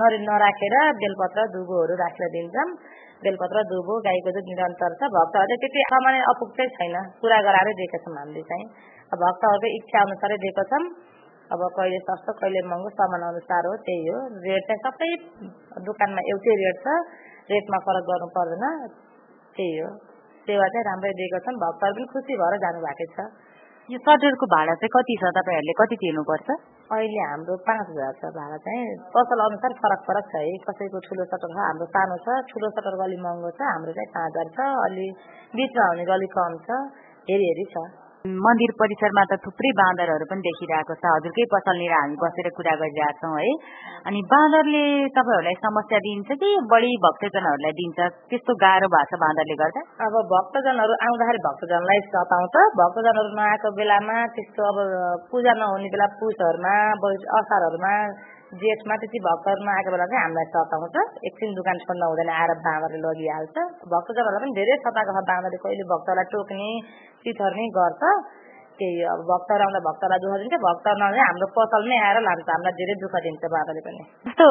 नरिल 0.01 0.23
नराखेर 0.29 0.75
बेलपत्र 1.01 1.45
दुबोहरू 1.55 1.93
राखेर 2.03 2.31
दिन्छौँ 2.35 2.67
बेलपत्र 3.23 3.63
दुबो 3.71 3.95
गाईको 4.07 4.31
दुध 4.35 4.49
निरन्तर 4.51 4.91
छ 4.99 5.07
भक्तहरूले 5.15 5.55
त्यति 5.63 5.87
सामान्य 5.93 6.27
अपुग 6.31 6.49
चाहिँ 6.59 6.71
छैन। 6.75 6.95
पुरा 7.23 7.39
गराएरै 7.47 7.73
दिएका 7.79 7.99
छौँ 8.03 8.13
हामीले 8.19 8.43
चाहिँ। 8.51 8.67
भक्तहरूको 9.23 9.71
इच्छा 9.77 10.03
अनुसारै 10.07 10.37
दिएको 10.43 10.63
छौँ। 10.71 10.83
अब 11.49 11.61
कहिले 11.77 11.99
सस्तो 12.07 12.31
कहिले 12.39 12.61
महँगो 12.69 12.89
सामान 12.93 13.21
अनुसार 13.27 13.67
हो 13.69 13.75
त्यही 13.85 14.07
हो। 14.07 14.17
रेट 14.45 14.65
चाहिँ 14.69 14.81
सबै 14.85 15.11
दोकानमा 15.87 16.21
एउटै 16.31 16.55
रेट 16.63 16.81
छ। 16.85 16.97
रेटमा 17.51 17.77
फरक 17.85 18.03
गर्नु 18.09 18.27
पर्दैन। 18.37 18.65
त्यही 19.57 19.77
हो। 19.81 19.89
सेवा 20.47 20.67
चाहिँ 20.73 20.85
राम्रै 20.89 21.13
दिएको 21.19 21.39
छौँ 21.45 21.55
भक्तहरू 21.63 21.93
पनि 21.95 22.09
खुसी 22.13 22.33
भएर 22.41 22.57
जानुभएकै 22.65 23.07
छ। 23.15 23.29
यो 23.89 23.97
सटरको 24.05 24.45
भाडा 24.53 24.73
चाहिँ 24.81 24.93
कति 24.93 25.15
छ? 25.21 25.23
तपाईँहरूले 25.37 25.73
कति 25.81 25.95
तिर्नुपर्छ 26.01 26.49
अहिले 26.89 27.21
हाम्रो 27.29 27.55
पाँच 27.65 27.87
हजार 27.89 28.13
छ 28.19 28.29
भाडा 28.37 28.57
चाहिँ। 28.65 28.85
पसल 29.13 29.39
अनुसार 29.45 29.73
फरक 29.81 29.99
फरक 30.09 30.25
छ 30.29 30.43
है। 30.45 30.53
कसैको 30.67 31.01
ठुलो 31.07 31.25
सटर 31.31 31.49
छ 31.53 31.57
हाम्रो 31.65 31.85
सानो 31.95 32.17
छ। 32.25 32.37
ठुलो 32.49 32.69
सटरको 32.77 33.03
अलिक 33.09 33.21
महँगो 33.25 33.49
छ। 33.57 33.61
हाम्रो 33.73 33.91
चाहिँ 33.97 34.09
पाँच 34.17 34.29
हजार 34.29 34.47
छ। 34.57 34.69
अलि 34.85 35.07
बिचमा 35.57 35.89
हुनेको 35.89 36.13
अलिक 36.17 36.31
कम 36.37 36.53
छ। 36.65 36.79
हेरी 37.29 37.49
हेरी 37.49 37.65
छ। 37.73 37.85
मन्दिर 38.27 38.71
परिसरमा 38.75 39.23
त 39.31 39.39
थुप्रै 39.43 39.69
बाँदरहरू 39.79 40.25
पनि 40.27 40.43
देखिरहेको 40.43 40.93
छ। 40.99 41.03
हजुरकै 41.07 41.43
पसलनिर 41.55 41.91
हामी 41.95 42.15
बसेर 42.19 42.47
कुरा 42.51 42.73
गरिरहेछौँ 42.81 43.31
है। 43.39 43.51
अनि 44.11 44.19
बाँदरले 44.33 44.83
तपाईँहरूलाई 45.15 45.55
समस्या 45.63 45.99
दिन्छ 46.07 46.27
कि 46.41 46.49
बढी 46.67 46.91
भक्तजनहरूलाई 47.05 47.73
दिन्छ? 47.79 47.99
त्यस्तो 48.27 48.55
गाह्रो 48.63 48.87
भएको 48.91 49.07
छ 49.11 49.19
बाँदरले 49.23 49.55
गर्दा? 49.61 49.81
अब 50.03 50.15
भक्तजनहरू 50.35 50.93
आउँदाखेरि 51.07 51.39
भक्तजनलाई 51.47 51.99
सताउँछ। 52.11 52.55
भक्तजनहरू 52.81 53.31
नआएको 53.39 53.71
बेलामा 53.79 54.17
त्यस्तो 54.35 54.61
अब 54.67 54.77
पूजा 55.31 55.53
नहुने 55.63 55.89
बेला 55.95 56.07
पुसहरूमा 56.19 56.75
असारहरूमा 57.39 57.95
जेठमा 58.49 58.95
त्यति 59.01 59.19
भक्तहरू 59.25 59.61
नआएको 59.65 59.89
बेला 59.93 60.05
चाहिँ 60.09 60.21
हामीलाई 60.25 60.47
सताउँछ 60.49 60.95
एकछिन 61.29 61.49
दोकान 61.57 61.77
छोड्न 61.85 62.03
हुँदैन 62.09 62.29
आएर 62.33 62.51
बाँदरले 62.65 62.99
लगिहाल्छ 63.05 63.57
भक्तजनहरूलाई 63.93 64.41
पनि 64.41 64.57
धेरै 64.57 64.77
सताएको 64.85 65.11
छ 65.17 65.21
बाँदरले। 65.29 65.57
कहिले 65.63 65.85
भक्तलाई 65.93 66.25
टोक्ने 66.33 66.69
चिथर्ने 67.21 67.65
गर्छ। 67.77 68.01
त्यही 68.79 69.03
अब 69.11 69.21
भक्तहरू 69.29 69.63
आउँदा 69.67 69.79
भक्तलाई 69.85 70.19
दुःख 70.23 70.33
दिन्छ 70.41 70.57
भक्तहरू 70.65 70.97
नआउँदा 70.99 71.23
हाम्रो 71.29 71.47
पसलमै 71.59 71.97
आएर 72.07 72.17
लान्छ। 72.25 72.47
हामीलाई 72.49 72.75
धेरै 72.79 72.95
दुःख 73.03 73.15
दिन्छ 73.27 73.43
बाबाले 73.53 73.81
पनि। 73.85 74.01
जस्तो 74.25 74.47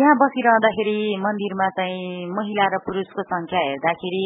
यहाँ 0.00 0.14
बसिरहँदाखेरि 0.20 0.98
मन्दिरमा 1.24 1.68
चाहिँ 1.80 2.28
महिला 2.36 2.64
र 2.74 2.82
पुरुषको 2.84 3.22
संख्या 3.32 3.60
हेर्दाखेरि 3.70 4.22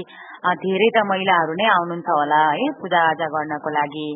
धेरै 0.67 0.91
त 0.97 1.07
महिलाहरू 1.13 1.53
नै 1.61 1.67
आउनुहुन्छ 1.77 2.09
होला 2.19 2.43
है 2.59 2.67
पूजा 2.83 3.01
आजा 3.15 3.27
गर्नको 3.37 3.71
लागि। 3.79 4.09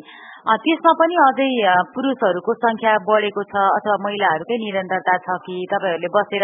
त्यसमा 0.43 0.91
पनि 0.99 1.15
अझै 1.23 1.73
पुरुषहरूको 1.95 2.53
संख्या 2.59 2.93
बढेको 3.07 3.43
छ 3.47 3.55
अथवा 3.75 3.95
महिलाहरूकै 4.05 4.57
निरन्तरता 4.63 5.15
छ 5.23 5.35
कि 5.45 5.55
तपाईँहरूले 5.71 6.09
बसेर 6.15 6.43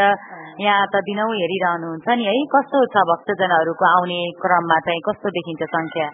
यहाँ 0.63 0.85
त 0.87 1.03
दिनौ 1.03 1.25
हेरिरहनुहुन्छ 1.27 2.07
नि 2.15 2.23
है? 2.23 2.35
कस्तो 2.55 2.79
छ 2.95 3.03
भक्तजनहरूको 3.11 3.85
आउने 3.91 4.19
क्रममा 4.39 4.77
चाहिँ? 4.87 5.03
कस्तो 5.03 5.27
देखिन्छ 5.35 5.67
संख्या 5.75 6.07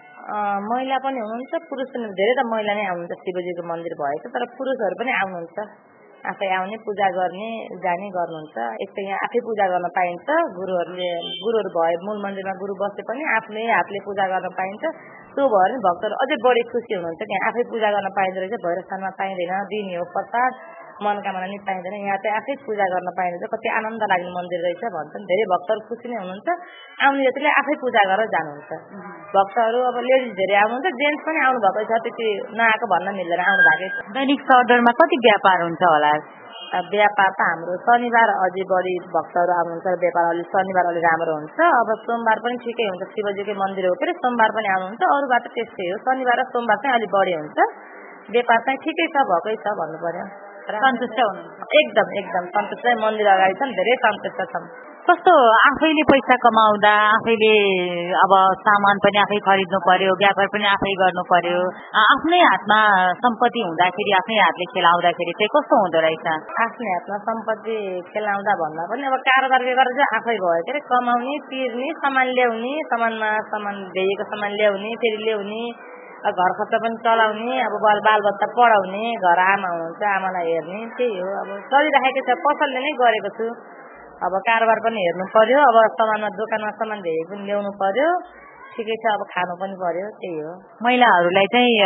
महिला 0.66 0.98
पनि 0.98 1.18
हुनुहुन्छ 1.22 1.62
पुरुष 1.70 1.94
पनि 1.94 2.10
धेरै 2.10 2.34
त 2.34 2.50
महिला 2.50 2.74
नै 2.74 2.90
आउनुहुन्छ 2.90 3.22
शिवजीको 3.22 3.62
मन्दिर 3.70 3.94
भएको 4.02 4.34
तर 4.34 4.42
पुरुषहरू 4.58 4.98
पनि 4.98 5.12
आउनुहुन्छ। 5.22 5.58
आफै 6.24 6.48
आउने 6.58 6.76
पूजा 6.84 7.08
गर्ने 7.16 7.48
जाने 7.84 8.06
गर्नुहुन्छ। 8.16 8.56
एक 8.84 8.90
त 8.96 8.98
यहाँ 9.04 9.18
आफै 9.26 9.40
पूजा 9.48 9.66
गर्न 9.72 9.86
पाइन्छ। 9.98 10.28
गुरुहरूले 10.58 11.10
गुरुहरू 11.44 11.70
भए 11.76 11.94
मूल 12.06 12.18
मन्दिरमा 12.24 12.54
गुरु 12.62 12.74
बसे 12.80 13.02
पनि 13.10 13.22
आफूले 13.36 13.62
हातले 13.70 13.98
पूजा 14.06 14.26
गर्न 14.32 14.48
पाइन्छ। 14.58 14.82
त्यो 15.36 15.44
भने 15.54 15.76
भक्तहरू 15.86 16.14
अझै 16.24 16.36
बढी 16.46 16.62
खुसी 16.72 16.92
हुनुहुन्छ 16.96 17.22
कि 17.30 17.36
आफै 17.48 17.62
पूजा 17.70 17.88
गर्न 17.96 18.08
पाइँदो 18.18 18.38
रहेछ 18.42 18.64
भैरस्थानमा 18.66 19.10
पाइँदैन 19.20 19.54
दिने 19.70 19.94
हो 20.00 20.04
प्रसाद। 20.16 20.52
मनोकामना 21.04 21.46
नि 21.52 21.58
पाइँदैन। 21.68 21.94
यहाँ 22.08 22.18
चाहिँ 22.24 22.36
आफै 22.40 22.54
पूजा 22.64 22.86
गर्न 22.92 23.08
पाइँदैछ 23.18 23.44
कति 23.52 23.68
आनन्द 23.78 24.02
लाग्ने 24.12 24.30
मन्दिर 24.36 24.60
रहेछ 24.64 24.82
भन्छन्। 24.96 25.26
धेरै 25.30 25.44
भक्तहरू 25.52 25.80
खुसी 25.88 26.06
नै 26.08 26.16
हुनुहुन्छ। 26.22 26.48
आउने 27.04 27.22
जतिले 27.28 27.50
आफै 27.60 27.74
पूजा 27.82 28.02
गरेर 28.10 28.30
जानुहुन्छ। 28.36 28.70
भक्तहरू 29.36 29.78
अब 29.90 29.96
लेडिज 30.08 30.32
धेरै 30.40 30.56
आउनुहुन्छ। 30.62 30.94
जेन्ट्स 31.02 31.22
पनि 31.28 31.38
आउनु 31.46 31.58
भएको 31.66 31.84
छ। 31.90 32.00
त्यति 32.06 32.26
नआएको 32.56 32.86
भन्न 32.94 33.08
मिल्दैन। 33.18 33.42
आउनु 33.50 33.62
भएकै 33.68 33.88
छ। 33.92 33.96
दैनिक 34.16 34.40
सदरमा 34.48 34.92
कति 35.02 35.16
व्यापार 35.26 35.58
हुन्छ 35.66 35.82
होला? 35.92 36.12
व्यापार 36.66 37.30
त 37.38 37.40
हाम्रो 37.46 37.74
शनिबार 37.86 38.28
अझै 38.46 38.64
बढी 38.72 38.94
भक्तहरू 39.12 39.52
आउनुहुन्छ 39.58 39.86
व्यापार 40.02 40.24
अलिक 40.32 40.48
शनिबार 40.54 40.86
अलिक 40.92 41.04
राम्रो 41.08 41.36
हुन्छ। 41.38 41.58
अब 41.82 41.88
सोमबार 42.06 42.42
पनि 42.46 42.56
ठिकै 42.64 42.88
हुन्छ। 42.90 43.04
शिवजीकै 43.12 43.54
मन्दिर 43.60 43.86
हो 43.90 43.94
के 44.00 44.12
सोमबार 44.24 44.50
पनि 44.56 44.68
आउनुहुन्छ। 44.74 45.02
अरूबाट 45.16 45.44
त्यस्तै 45.54 45.86
हो। 45.92 45.96
शनिबार 46.08 46.36
र 46.40 46.48
सोमबार 46.56 46.76
चाहिँ 46.82 46.96
अलिक 46.98 47.10
बढी 47.16 47.32
हुन्छ। 47.38 47.58
व्यापार 48.34 48.58
चाहिँ 48.66 48.78
ठिकै 48.82 49.06
छ 49.14 49.16
भएकै 49.30 49.56
छ 49.62 49.76
भन्नु 49.78 49.98
पर्यो। 50.02 50.26
सन्तुष्ट 50.66 51.20
एकदम 51.80 52.12
एकदम 52.20 52.50
सन्तुष्ट 52.56 52.92
मन्दिर 53.04 53.32
अगाडि 53.36 53.54
छन् 53.62 53.78
धेरै 53.78 53.96
सन्तुष्ट 54.04 54.40
छन् 54.52 54.68
कस्तो 55.06 55.32
आफैले 55.56 56.02
पैसा 56.10 56.36
कमाउँदा 56.44 56.92
आफैले 57.08 57.50
अब 58.22 58.32
सामान 58.62 59.02
पनि 59.04 59.18
आफै 59.22 59.38
खरिद्नु 59.46 59.78
पर्यो 59.86 60.16
व्यापार 60.22 60.48
पनि 60.54 60.66
आफै 60.70 60.94
गर्नु 61.00 61.22
पर्यो 61.30 61.60
आफ्नै 62.02 62.40
हातमा 62.46 62.78
सम्पत्ति 63.22 63.62
हुँदाखेरि 63.66 64.16
आफ्नै 64.20 64.38
हातले 64.42 64.66
खेलाउँदाखेरि 64.74 65.36
चाहिँ 65.38 65.52
कस्तो 65.54 65.78
हुँदो 65.82 66.02
रहेछ? 66.06 66.26
आफ्नै 66.66 66.90
हातमा 66.94 67.18
सम्पत्ति 67.28 67.76
खेलाउँदा 68.10 68.56
भन्दा 68.62 68.90
पनि 68.90 69.06
अब 69.10 69.16
कारोबार 69.30 69.66
व्यवहार 69.68 69.92
चाहिँ 69.98 70.10
आफै 70.18 70.36
भयो। 70.42 70.56
के 70.66 70.74
अरे 70.74 70.80
कमाउने 70.90 71.36
तिर्ने 71.50 71.92
सामान 72.02 72.26
ल्याउने 72.38 72.72
सामानमा 72.90 73.30
सामान 73.54 73.76
ल्याइएको 73.94 74.26
सामान 74.34 74.58
ल्याउने 74.58 74.90
फेरि 75.04 75.22
ल्याउने 75.26 75.62
घर 76.32 76.52
खर्च 76.58 76.72
पनि 76.82 76.96
चलाउने 77.06 77.56
अब 77.62 77.74
बाल 77.84 77.98
बाल 78.06 78.20
बच्चा 78.26 78.46
पढाउने 78.56 79.02
घर 79.26 79.38
आमा 79.46 79.68
हुनुहुन्छ 79.72 80.02
आमालाई 80.10 80.46
हेर्ने 80.50 80.80
त्यही 80.98 81.18
हो। 81.22 81.28
अब 81.42 81.48
चलिराखेको 81.72 82.22
छ 82.28 82.36
पसलले 82.46 82.80
नै 82.86 82.92
गरेको 83.02 83.30
छु। 83.38 83.46
अब 84.26 84.32
कारोबार 84.48 84.78
पनि 84.86 85.00
हेर्नु 85.06 85.24
पर्यो 85.36 85.60
अब 85.70 85.76
सामानमा 86.00 86.28
दोकानमा 86.40 86.70
सामान 86.80 86.98
धेरै 87.06 87.24
पनि 87.30 87.42
ल्याउनु 87.46 87.70
पर्यो। 87.82 88.08
ठिकै 88.76 88.96
छ 89.02 89.12
अब 89.16 89.22
खानु 89.32 89.54
पनि 89.60 89.76
पर्यो 89.80 90.08
त्यही 90.20 90.40
हो। 90.44 90.52
महिलाहरूलाई 90.86 91.48
चाहिँ 91.54 91.76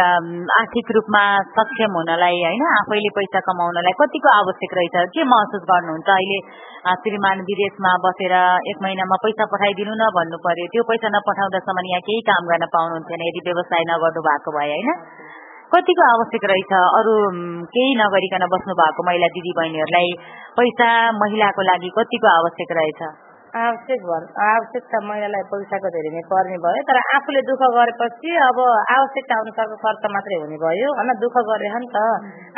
आर्थिक 0.59 0.91
रूपमा 0.97 1.23
सक्षम 1.57 1.93
हुनलाई 1.99 2.39
होइन 2.45 2.65
आफैले 2.71 3.11
पैसा 3.19 3.41
कमाउनलाई 3.49 3.95
कतिको 4.01 4.33
आवश्यक 4.35 4.75
रहेछ? 4.79 4.97
के 5.15 5.27
महसुस 5.33 5.63
गर्नुहुन्छ? 5.71 6.09
अहिले 6.17 6.39
श्रीमान 7.05 7.45
विदेशमा 7.51 7.93
बसेर 8.05 8.35
एक 8.75 8.83
महिनामा 8.83 9.21
पैसा 9.25 9.49
पठाइदिनु 9.55 9.95
न 9.95 10.11
भन्नु 10.19 10.43
पर्यो। 10.47 10.67
त्यो 10.75 10.83
पैसा 10.91 11.15
नपठाउँदासम्म 11.15 11.87
यहाँ 11.93 12.03
केही 12.11 12.27
काम 12.31 12.53
गर्न 12.53 12.71
पाउनुहुन्थेन 12.75 13.27
यदि 13.29 13.47
व्यवसाय 13.49 13.83
नगर्नु 13.95 14.27
भएको 14.29 14.59
भए 14.59 14.69
होइन? 14.75 14.91
कतिको 15.73 16.03
आवश्यक 16.11 16.45
रहेछ? 16.51 16.73
अरू 16.99 17.13
केही 17.75 17.91
नगरिकन 18.03 18.45
बस्नु 18.53 18.75
भएको 18.83 19.01
महिला 19.09 19.29
दिदी 19.35 19.53
बहिनीहरूलाई 19.59 20.09
पैसा 20.59 20.89
महिलाको 21.23 21.63
लागि 21.71 21.91
कतिको 21.99 22.29
आवश्यक 22.39 22.79
रहेछ? 22.79 23.03
आवश्यक 23.51 24.03
भन् 24.07 24.27
आवश्यक 24.47 24.85
त 24.87 24.99
महिलालाई 25.03 25.45
पैसाको 25.51 25.89
धेरै 25.95 26.11
नै 26.15 26.23
पर्ने 26.31 26.59
भयो 26.65 26.83
तर 26.91 26.99
आफूले 27.15 27.41
दुःख 27.49 27.63
गरेपछि 27.77 28.31
अब 28.47 28.59
आवश्यकता 28.95 29.39
अनुसारको 29.43 29.77
खर्च 29.85 30.05
मात्रै 30.15 30.39
हुने 30.43 30.59
भयो। 30.63 30.91
होइन 30.99 31.11
दुःख 31.25 31.37
गरेर 31.51 31.75
नि 31.83 31.89
त 31.91 31.99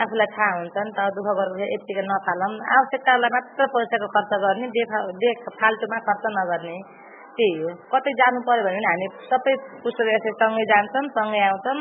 आफूलाई 0.05 0.29
थाहा 0.37 0.51
हुन्छ 0.59 0.77
नि 0.77 0.93
त 0.93 1.09
दुःख 1.17 1.29
गरेर 1.41 1.73
यतिकै 1.73 2.05
नथालौँ 2.11 2.53
आवश्यकतालाई 2.77 3.33
मात्र 3.37 3.69
पैसाको 3.73 4.09
खर्च 4.17 4.33
गर्ने 4.45 4.69
देखा 4.77 5.01
देख 5.25 5.49
फाल्टुमा 5.63 5.99
खर्च 6.09 6.25
नगर्ने 6.37 6.77
त्यही 7.37 7.53
हो। 7.65 7.69
कतै 7.93 8.13
जानु 8.21 8.41
पर्यो 8.47 8.65
भने 8.69 8.81
हामी 8.87 9.07
सबै 9.33 9.53
पुष्प 9.81 10.01
सँगै 10.41 10.65
जान्छौँ 10.73 11.07
सँगै 11.17 11.41
आउँछौँ। 11.49 11.79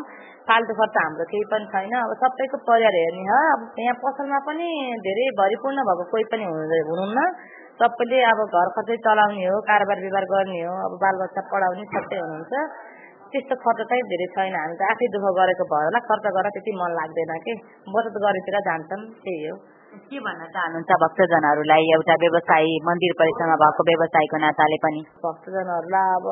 फाल्टु 0.48 0.74
खर्च 0.80 0.96
हाम्रो 0.98 1.26
केही 1.32 1.46
पनि 1.52 1.66
छैन। 1.74 1.94
अब 2.00 2.14
सबैको 2.22 2.58
परिवार 2.68 2.96
हेर्ने 2.98 3.26
हो। 3.32 3.40
अब 3.56 3.62
यहाँ 3.84 3.98
पसलमा 4.04 4.40
पनि 4.48 4.68
धेरै 5.06 5.26
भरिपूर्ण 5.40 5.84
भएको 5.90 6.06
कोही 6.14 6.24
पनि 6.32 6.48
हुनुहुन्न 6.48 7.20
सबैले 7.82 8.18
अब 8.30 8.40
घर 8.46 8.68
खर्चै 8.74 8.96
चलाउने 9.06 9.46
हो 9.50 9.60
कारोबार 9.68 10.00
व्यवहार 10.02 10.26
गर्ने 10.32 10.58
हो 10.64 10.74
अब 10.86 10.98
बालबच्चा 11.04 11.42
पढाउने 11.52 11.86
सबै 11.94 12.18
हुनुहुन्छ। 12.22 12.54
त्यस्तो 13.32 13.56
खर्च 13.64 13.80
चाहिँ 13.90 14.04
धेरै 14.12 14.28
छैन। 14.36 14.56
हामी 14.56 14.76
त 14.78 14.82
आफै 14.92 15.08
दुःख 15.16 15.26
गरेको 15.40 15.66
भएर 15.72 15.88
होला 15.90 16.02
खर्च 16.10 16.26
गरेर 16.36 16.54
त्यति 16.56 16.72
मन 16.82 16.92
लाग्दैन 17.00 17.32
कि? 17.46 17.54
बचत 17.96 18.16
गरेतिर 18.26 18.58
जान्छौँ 18.68 19.02
त्यही 19.24 19.48
हो। 19.50 19.56
के 19.92 20.20
भन्न 20.24 20.46
चाहनुहुन्छ 20.56 20.96
भक्तजनहरूलाई? 21.04 21.84
एउटा 21.94 22.16
व्यवसायी 22.24 22.76
मन्दिर 22.88 23.14
परिसरमा 23.22 23.56
भएको 23.62 23.84
व्यवसायको 23.90 24.38
नाताले 24.44 24.78
पनि। 24.84 25.02
भक्तजनहरूलाई 25.24 26.12
अब 26.16 26.28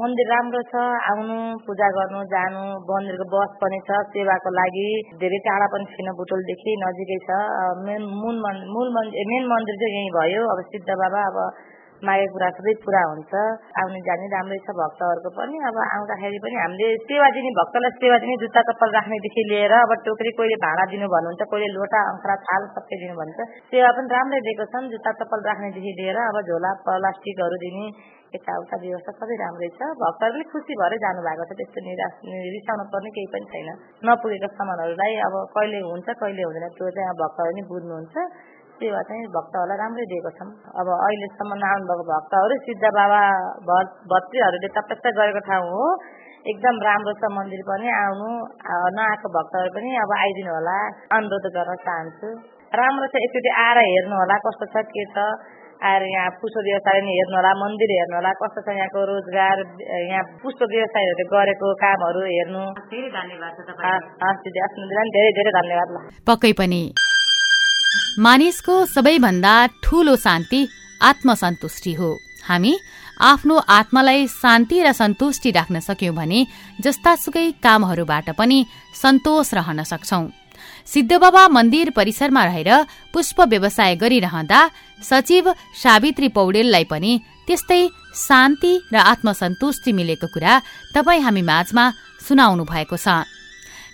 मन्दिर 0.00 0.26
राम्रो 0.32 0.62
छ 0.70 0.84
आउनु 1.12 1.36
पूजा 1.66 1.88
गर्नु 1.96 2.20
जानु 2.32 2.62
मन्दिरको 2.88 3.26
बस 3.34 3.52
पनि 3.60 3.80
छ 3.84 4.00
सेवाको 4.16 4.52
लागि 4.60 4.86
धेरै 5.20 5.40
टाढा 5.48 5.66
पनि 5.76 5.84
छैन 5.92 6.08
बुटोलदेखि 6.20 6.76
नजिकै 6.84 7.18
छ। 7.28 7.40
मेन 7.84 8.00
मूल 8.22 8.36
मूल 8.48 8.88
मेन 8.96 9.44
मन्दिर 9.52 9.76
चाहिँ 9.82 10.00
यहीँ 10.00 10.14
भयो। 10.16 10.42
अब 10.54 10.64
सिद्ध 10.72 10.88
बाबा 11.04 11.20
अब 11.28 11.38
मागेको 12.08 12.32
कुरा 12.34 12.48
सबै 12.56 12.72
पुरा 12.84 13.02
हुन्छ। 13.10 13.32
आउने 13.80 14.00
जाने 14.08 14.26
राम्रै 14.34 14.58
छ 14.66 14.68
भक्तहरूको 14.80 15.30
पनि। 15.38 15.56
अब 15.70 15.76
आउँदाखेरि 15.84 16.38
पनि 16.44 16.56
हामीले 16.60 16.88
सेवा 17.08 17.26
दिने 17.36 17.50
भक्तलाई 17.60 17.92
सेवा 18.00 18.16
दिने 18.22 18.36
जुत्ता 18.42 18.60
चप्पल 18.68 18.90
राख्नेदेखि 18.96 19.42
लिएर 19.50 19.74
अब 19.80 19.92
टोकरी 20.06 20.30
कोहीले 20.38 20.56
भाँडा 20.64 20.84
दिनु 20.92 21.06
भन्नुहुन्छ 21.14 21.42
कोहीले 21.52 21.68
लोटा 21.76 22.00
अङ्खरा 22.12 22.36
थाल 22.46 22.62
सबै 22.76 22.96
दिनु 23.02 23.14
भन्छ। 23.20 23.38
सेवा 23.72 23.90
पनि 23.96 24.08
राम्रै 24.14 24.40
दिएको 24.46 24.64
छन्। 24.72 24.88
जुत्ता 24.94 25.10
चप्पल 25.20 25.40
राख्नेदेखि 25.50 25.92
लिएर 26.00 26.18
अब 26.30 26.36
झोला 26.48 26.70
प्लास्टिकहरू 26.88 27.56
दिने 27.64 27.84
यताउता 28.34 28.76
व्यवस्था 28.80 29.12
सबै 29.20 29.36
राम्रै 29.42 29.68
छ। 29.76 29.80
भक्तहरू 30.00 30.34
पनि 30.34 30.44
खुसी 30.52 30.72
भएरै 30.80 30.98
जानु 31.04 31.20
भएको 31.26 31.44
छ। 31.50 31.52
त्यस्तो 31.60 31.80
निराश 31.86 32.14
रिसाउनु 32.56 32.84
पर्ने 32.92 33.10
केही 33.16 33.28
पनि 33.34 33.46
छैन। 33.52 33.68
नपुगेको 34.06 34.48
सामानहरूलाई 34.56 35.14
अब 35.26 35.34
कहिले 35.56 35.78
हुन्छ 35.90 36.08
कहिले 36.22 36.42
हुँदैन। 36.48 36.66
त्यो 36.78 36.90
चाहिँ 36.96 37.18
भक्तहरू 37.22 37.52
नै 37.58 37.62
बुझ्नुहुन्छ। 37.70 38.16
सेवा 38.80 39.00
चाहिँ 39.08 39.26
भक्तहरूलाई 39.36 39.78
राम्रै 39.82 40.04
दिएको 40.12 40.30
छौँ। 40.38 40.48
अब 40.80 40.88
अहिलेसम्म 40.96 41.52
नआउनुभएको 41.62 42.04
भक्तहरू 42.12 42.54
सिद्ध 42.66 42.84
बाबा 42.98 43.20
भत्रीहरूले 44.12 44.68
तपस्या 44.78 45.10
गरेको 45.20 45.42
ठाउँ 45.48 45.68
हो। 45.74 45.84
एकदम 46.50 46.76
राम्रो 46.88 47.12
छ 47.20 47.28
मन्दिर 47.36 47.62
पनि 47.68 47.88
आउनु 48.00 48.28
नआएको 48.98 49.28
भक्तहरू 49.36 49.70
पनि 49.76 49.90
अब 50.04 50.12
आइदिनु 50.18 50.52
होला। 50.56 50.76
अनुरोध 51.16 51.46
गर्न 51.56 51.76
चाहन्छु। 51.86 52.28
राम्रो 52.80 53.06
छ 53.12 53.24
एकचोटि 53.26 53.50
आएर 53.64 53.78
हेर्नु 53.86 54.14
होला 54.22 54.36
कस्तो 54.46 54.66
छ 54.72 54.84
के 54.94 55.04
छ। 55.14 55.26
आएर 55.90 56.02
यहाँ 56.12 56.30
पुष्प 56.40 56.56
व्यवसाय 56.64 56.98
पनि 57.00 57.12
हेर्नु 57.18 57.36
होला 57.36 57.52
मन्दिर 57.60 57.92
हेर्नु 57.96 58.16
होला 58.16 58.32
कस्तो 58.40 58.60
छ 58.64 58.74
यहाँको 58.80 59.04
रोजगार 59.10 59.62
यहाँ 60.08 60.24
पुष्प 60.42 60.60
व्यवसायहरूले 60.72 61.28
गरेको 61.36 61.68
कामहरू 61.84 62.26
हेर्नु। 62.32 62.64
धेरै 62.92 63.08
धेरै 65.36 65.52
धन्यवाद। 65.60 65.88
ल 65.96 65.96
पक्कै 66.28 66.52
पनि। 66.60 66.82
मानिसको 68.18 68.74
सबैभन्दा 68.86 69.54
ठूलो 69.82 70.16
शान्ति 70.16 70.60
आत्मसन्तुष्टि 71.00 71.92
हो। 71.94 72.10
हामी 72.44 72.72
आफ्नो 73.20 73.56
आत्मालाई 73.68 74.26
शान्ति 74.32 74.82
र 74.82 74.92
सन्तुष्टि 74.92 75.50
राख्न 75.50 75.80
सक्यौं 75.80 76.14
भने 76.14 76.46
जस्तासुकै 76.80 77.50
कामहरूबाट 77.62 78.30
पनि 78.38 78.58
सन्तोष 78.94 79.54
रहन 79.54 79.82
सक्छौं। 79.84 80.24
सिद्धबाबा 80.86 81.42
मन्दिर 81.48 81.90
परिसरमा 81.90 82.44
रहेर 82.44 82.70
पुष्प 83.12 83.40
व्यवसाय 83.40 83.96
गरिरहँदा 83.96 84.60
सचिव 85.02 85.52
सावित्री 85.82 86.28
पौडेललाई 86.28 86.84
पनि 86.84 87.12
त्यस्तै 87.46 87.82
शान्ति 88.16 88.72
र 88.92 88.96
आत्मसन्तुष्टि 89.12 89.92
मिलेको 89.92 90.26
कुरा 90.26 90.60
तपाईँ 90.94 91.22
हामी 91.22 91.42
माझमा 91.42 91.84
सुनाउनु 92.28 92.64
भएको 92.64 92.96
छ। 92.96 93.24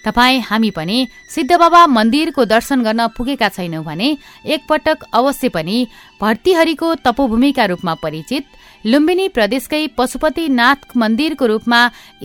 तपाईँ 0.06 0.40
हामी 0.40 0.70
पनि 0.70 0.98
सिद्धबाबा 1.28 1.80
मन्दिरको 1.88 2.44
दर्शन 2.46 2.82
गर्न 2.82 3.06
पुगेका 3.16 3.48
छैनौं 3.48 3.82
भने 3.84 4.08
एकपटक 4.46 4.98
अवश्य 5.12 5.48
पनि 5.48 5.78
भर्तीहरीको 6.20 6.94
तपोभूमिका 7.04 7.64
रूपमा 7.66 7.94
परिचित 8.04 8.44
लुम्बिनी 8.84 9.26
प्रदेशकै 9.36 9.82
पशुपतिनाथ 9.98 10.96
मन्दिरको 10.96 11.46
रूपमा 11.46 11.80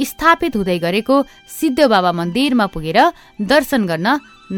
स्थापित 0.05 0.55
हुँदै 0.55 0.77
गरेको 0.85 1.15
सिद्ध 1.49 1.79
बाबा 1.85 2.11
मन्दिरमा 2.21 2.65
पुगेर 2.73 2.99
दर्शन 3.49 3.81
गर्न 3.87 4.07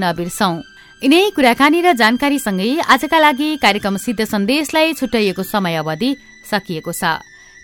नबिर्सौं। 0.04 0.54
यिनै 1.02 1.22
कुराकानी 1.36 1.80
र 1.82 1.94
जानकारीसँगै 1.96 2.72
आजका 2.94 3.20
लागि 3.20 3.50
कार्यक्रम 3.64 3.96
सिद्ध 4.06 4.22
सन्देशलाई 4.26 4.94
छुट्याइएको 5.00 5.44
समय 5.46 5.76
अवधि 5.80 6.10
सकिएको 6.52 6.92
छ। 6.92 7.04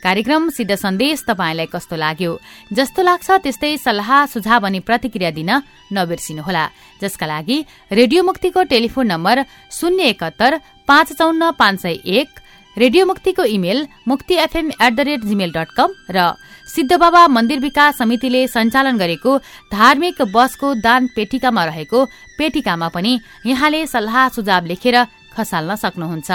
कार्यक्रम 0.04 0.50
सिद्ध 0.50 0.76
सन्देश 0.76 1.24
तपाईँलाई 1.28 1.66
कस्तो 1.68 1.96
लाग्यो? 1.96 2.32
जस्तो 2.72 3.02
लाग्छ 3.04 3.28
त्यस्तै 3.44 3.76
सल्लाह 3.78 4.10
सुझाव 4.26 4.66
अनि 4.66 4.80
प्रतिक्रिया 4.80 5.32
दिन 5.32 5.52
नबिर्सिनुहोला। 5.92 6.66
जसका 7.02 7.26
लागि 7.26 7.58
रेडियो 7.92 8.24
मुक्तिको 8.24 8.64
टेलिफोन 8.64 9.08
नम्बर 9.08 9.44
शून्य 9.72 10.04
एकात्तर 10.10 10.52
पाँच 10.88 11.08
चौन्न 11.20 11.52
पाँच 11.60 11.80
सय 11.82 11.98
एक 12.16 12.30
रेडियो 12.78 13.06
मुक्तिको 13.06 13.44
email 13.44 13.88
Mukti 14.08 14.36
FM 14.40 14.68
at 14.72 14.94
the 14.96 15.00
rate 15.04 15.22
Gmail 15.28 15.52
dot 15.52 15.70
com 15.76 15.90
र 16.10 16.32
सिद्धबाबा 16.68 17.28
मन्दिर 17.28 17.60
विकास 17.60 17.98
समितिले 17.98 18.48
सञ्चालन 18.48 18.98
गरेको 18.98 19.38
धार्मिक 19.74 20.22
बसको 20.32 20.74
दान 20.80 21.08
पेटिकामा 21.16 21.64
रहेको 21.66 22.06
पेटिकामा 22.40 22.88
पनि 22.96 23.20
यहाँले 23.46 23.86
सल्लाह 23.88 24.28
सुझाव 24.30 24.66
लेखेर 24.66 24.96
खसाल्न 25.36 25.76
सक्नुहुन्छ। 25.76 26.32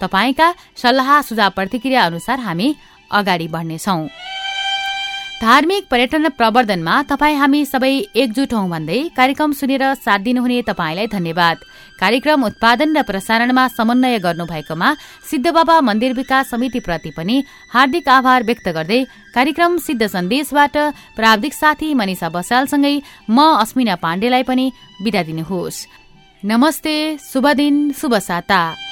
तपाईँका 0.00 0.48
सल्लाह 0.76 1.10
सुझाव 1.22 1.50
प्रतिक्रिया 1.50 2.04
अनुसार 2.04 2.38
हामी 2.40 2.68
अगाडि 3.10 3.48
बढ्नेछौं। 3.48 4.06
धार्मिक 5.38 5.84
पर्यटन 5.90 6.28
प्रवर्धनमा 6.28 6.94
तपाईँ 7.02 7.36
हामी 7.38 7.60
सबै 7.64 7.90
एकजुट 8.12 8.52
हौ 8.54 8.62
भन्दै 8.68 8.98
कार्यक्रम 9.16 9.52
सुनेर 9.52 9.84
साथ 9.94 10.18
दिनुहुने 10.18 10.62
तपाईँलाई 10.62 11.06
धन्यवाद। 11.06 11.58
कार्यक्रम 12.00 12.44
उत्पादन 12.44 12.96
र 12.96 13.02
प्रसारणमा 13.02 13.66
समन्वय 13.68 14.18
गर्नुभएकोमा 14.18 14.88
सिद्धबाबा 15.30 15.80
मन्दिर 15.80 16.12
विकास 16.12 16.50
समितिप्रति 16.50 17.10
पनि 17.10 17.36
हार्दिक 17.70 18.08
आभार 18.08 18.42
व्यक्त 18.42 18.68
गर्दै 18.68 19.00
कार्यक्रम 19.34 19.78
सिद्ध 19.78 20.06
सन्देशबाट 20.06 20.76
प्राविधिक 21.14 21.54
साथी 21.54 21.94
मनिषा 21.94 22.28
बसालसँगै 22.34 22.94
म 23.30 23.38
अस्मिना 23.62 23.94
पाण्डेलाई 24.02 24.42
पनि 24.42 24.66
विदा 25.04 25.22
दिनुहोस्। 25.22 25.86
नमस्ते 26.42 26.96
शुभ 27.22 27.46
दिन 27.54 27.74
शुभ 27.92 28.14
साता। 28.18 28.87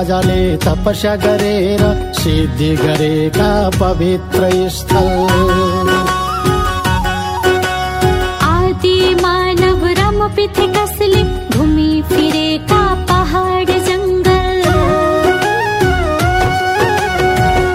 राजाले 0.00 0.56
तपस्या 0.56 1.14
गरेर 1.20 1.82
सिद्धि 2.18 2.68
गरेका 2.76 3.48
पवित्र 3.80 4.48
स्थल। 4.76 5.88
आदि 8.48 8.96
मानव 9.20 9.84
राम 10.00 10.20
कसले 10.76 11.22
घुमी 11.52 11.90
फिरेका 12.12 12.80
पहाड 13.10 13.68
जङ्गल? 13.88 14.64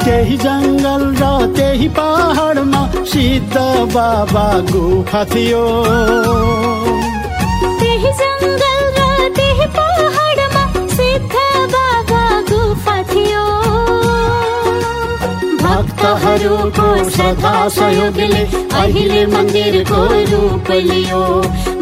त्यही 0.06 0.38
जङ्गल 0.48 1.04
र 1.22 1.54
त्यही 1.56 1.88
पहाडमा 2.00 2.84
सिद्ध 3.14 3.56
बाबा 3.94 4.48
गुफा 4.74 5.24
थियो। 5.36 5.66
भक्तहरूको 15.66 17.10
श्रद्धा 17.10 17.68
सहयोगले 17.70 18.44
अहिले 18.80 19.26
मन्दिरको 19.26 20.02
रूप 20.32 20.72
लियो। 20.72 21.24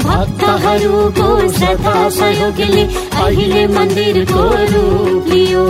भक्तहरूको 0.03 1.27
श्रद्धा 1.49 2.09
सहयोगले 2.09 2.83
अहिले 3.23 3.67
मन्दिरको 3.67 4.43
रूप 4.73 5.27
लियो। 5.27 5.65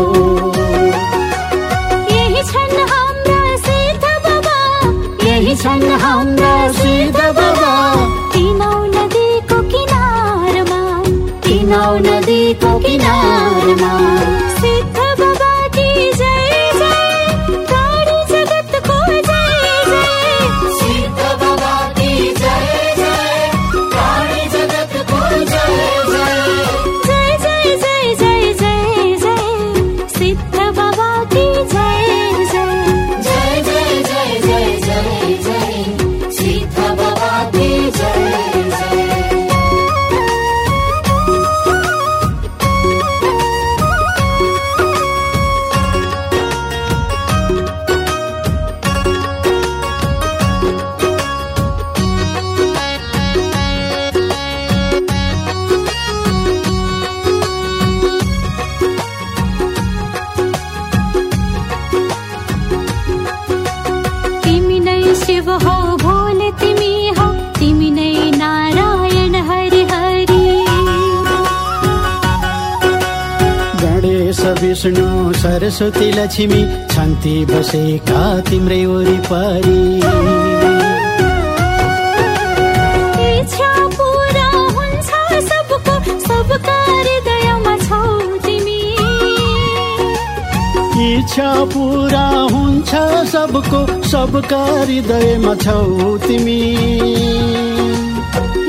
यही 2.11 2.43
छन् 2.43 2.77
हाम्रा 2.91 3.41
सिद्ध 3.57 4.03
बाबा, 4.25 4.57
यही 5.25 5.55
छन् 5.55 5.87
हाम्रा 6.01 6.55
सिद्ध 6.71 7.15
बाबा। 7.15 7.73
तिनौ 8.33 8.73
नदीको 8.95 9.61
किनारमा, 9.73 10.81
तिनौ 11.41 11.93
नदीको 11.99 12.79
किनारमा 12.79 13.93
विष्णु 74.63 75.07
सरस्वती 75.43 76.09
लक्ष्मी 76.17 76.61
छन्ती 76.93 77.35
बसेका 77.51 78.21
तिम्रै 78.49 78.83
वरिपरि 78.91 79.81
इच्छा 91.13 91.51
पुरा 91.73 92.25
हुन्छ 92.53 92.91
सबको 93.31 93.79
सबका 94.11 94.61
हृदयमा 94.83 95.53
छौ 95.63 96.17
तिमी। 96.25 96.61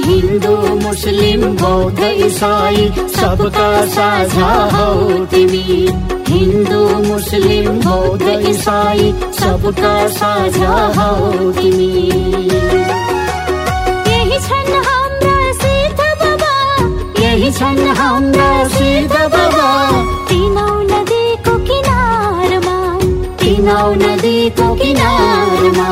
हिन्दू 0.04 0.54
मुस्लिम 0.80 1.42
बौद्ध 1.60 2.00
इसाई 2.26 2.88
सबका 3.12 3.68
साझा 3.94 4.50
हौ 4.72 4.90
तिमी। 5.32 5.62
हिन्दू 6.28 6.80
मुस्लिम 7.06 7.78
बौद्ध 7.86 8.28
इसाई 8.50 9.12
सबका 9.40 9.94
साझा 10.18 10.74
हौ 10.98 11.52
तिमी। 11.58 11.90
यही 14.10 14.38
छन् 14.46 14.72
हाम्रा 14.88 15.36
सिद्ध 15.62 16.00
बाबा 16.22 16.54
यही 17.22 17.50
छन् 17.58 17.84
हाम्रा 17.98 18.52
सिद्ध 18.76 19.12
बाबा 19.34 19.68
तिनौ 20.30 20.68
नदीको 20.92 21.58
किनारमा। 21.70 22.78
तिनौ 23.42 23.84
नदीको 24.04 24.74
किनारमा। 24.82 25.88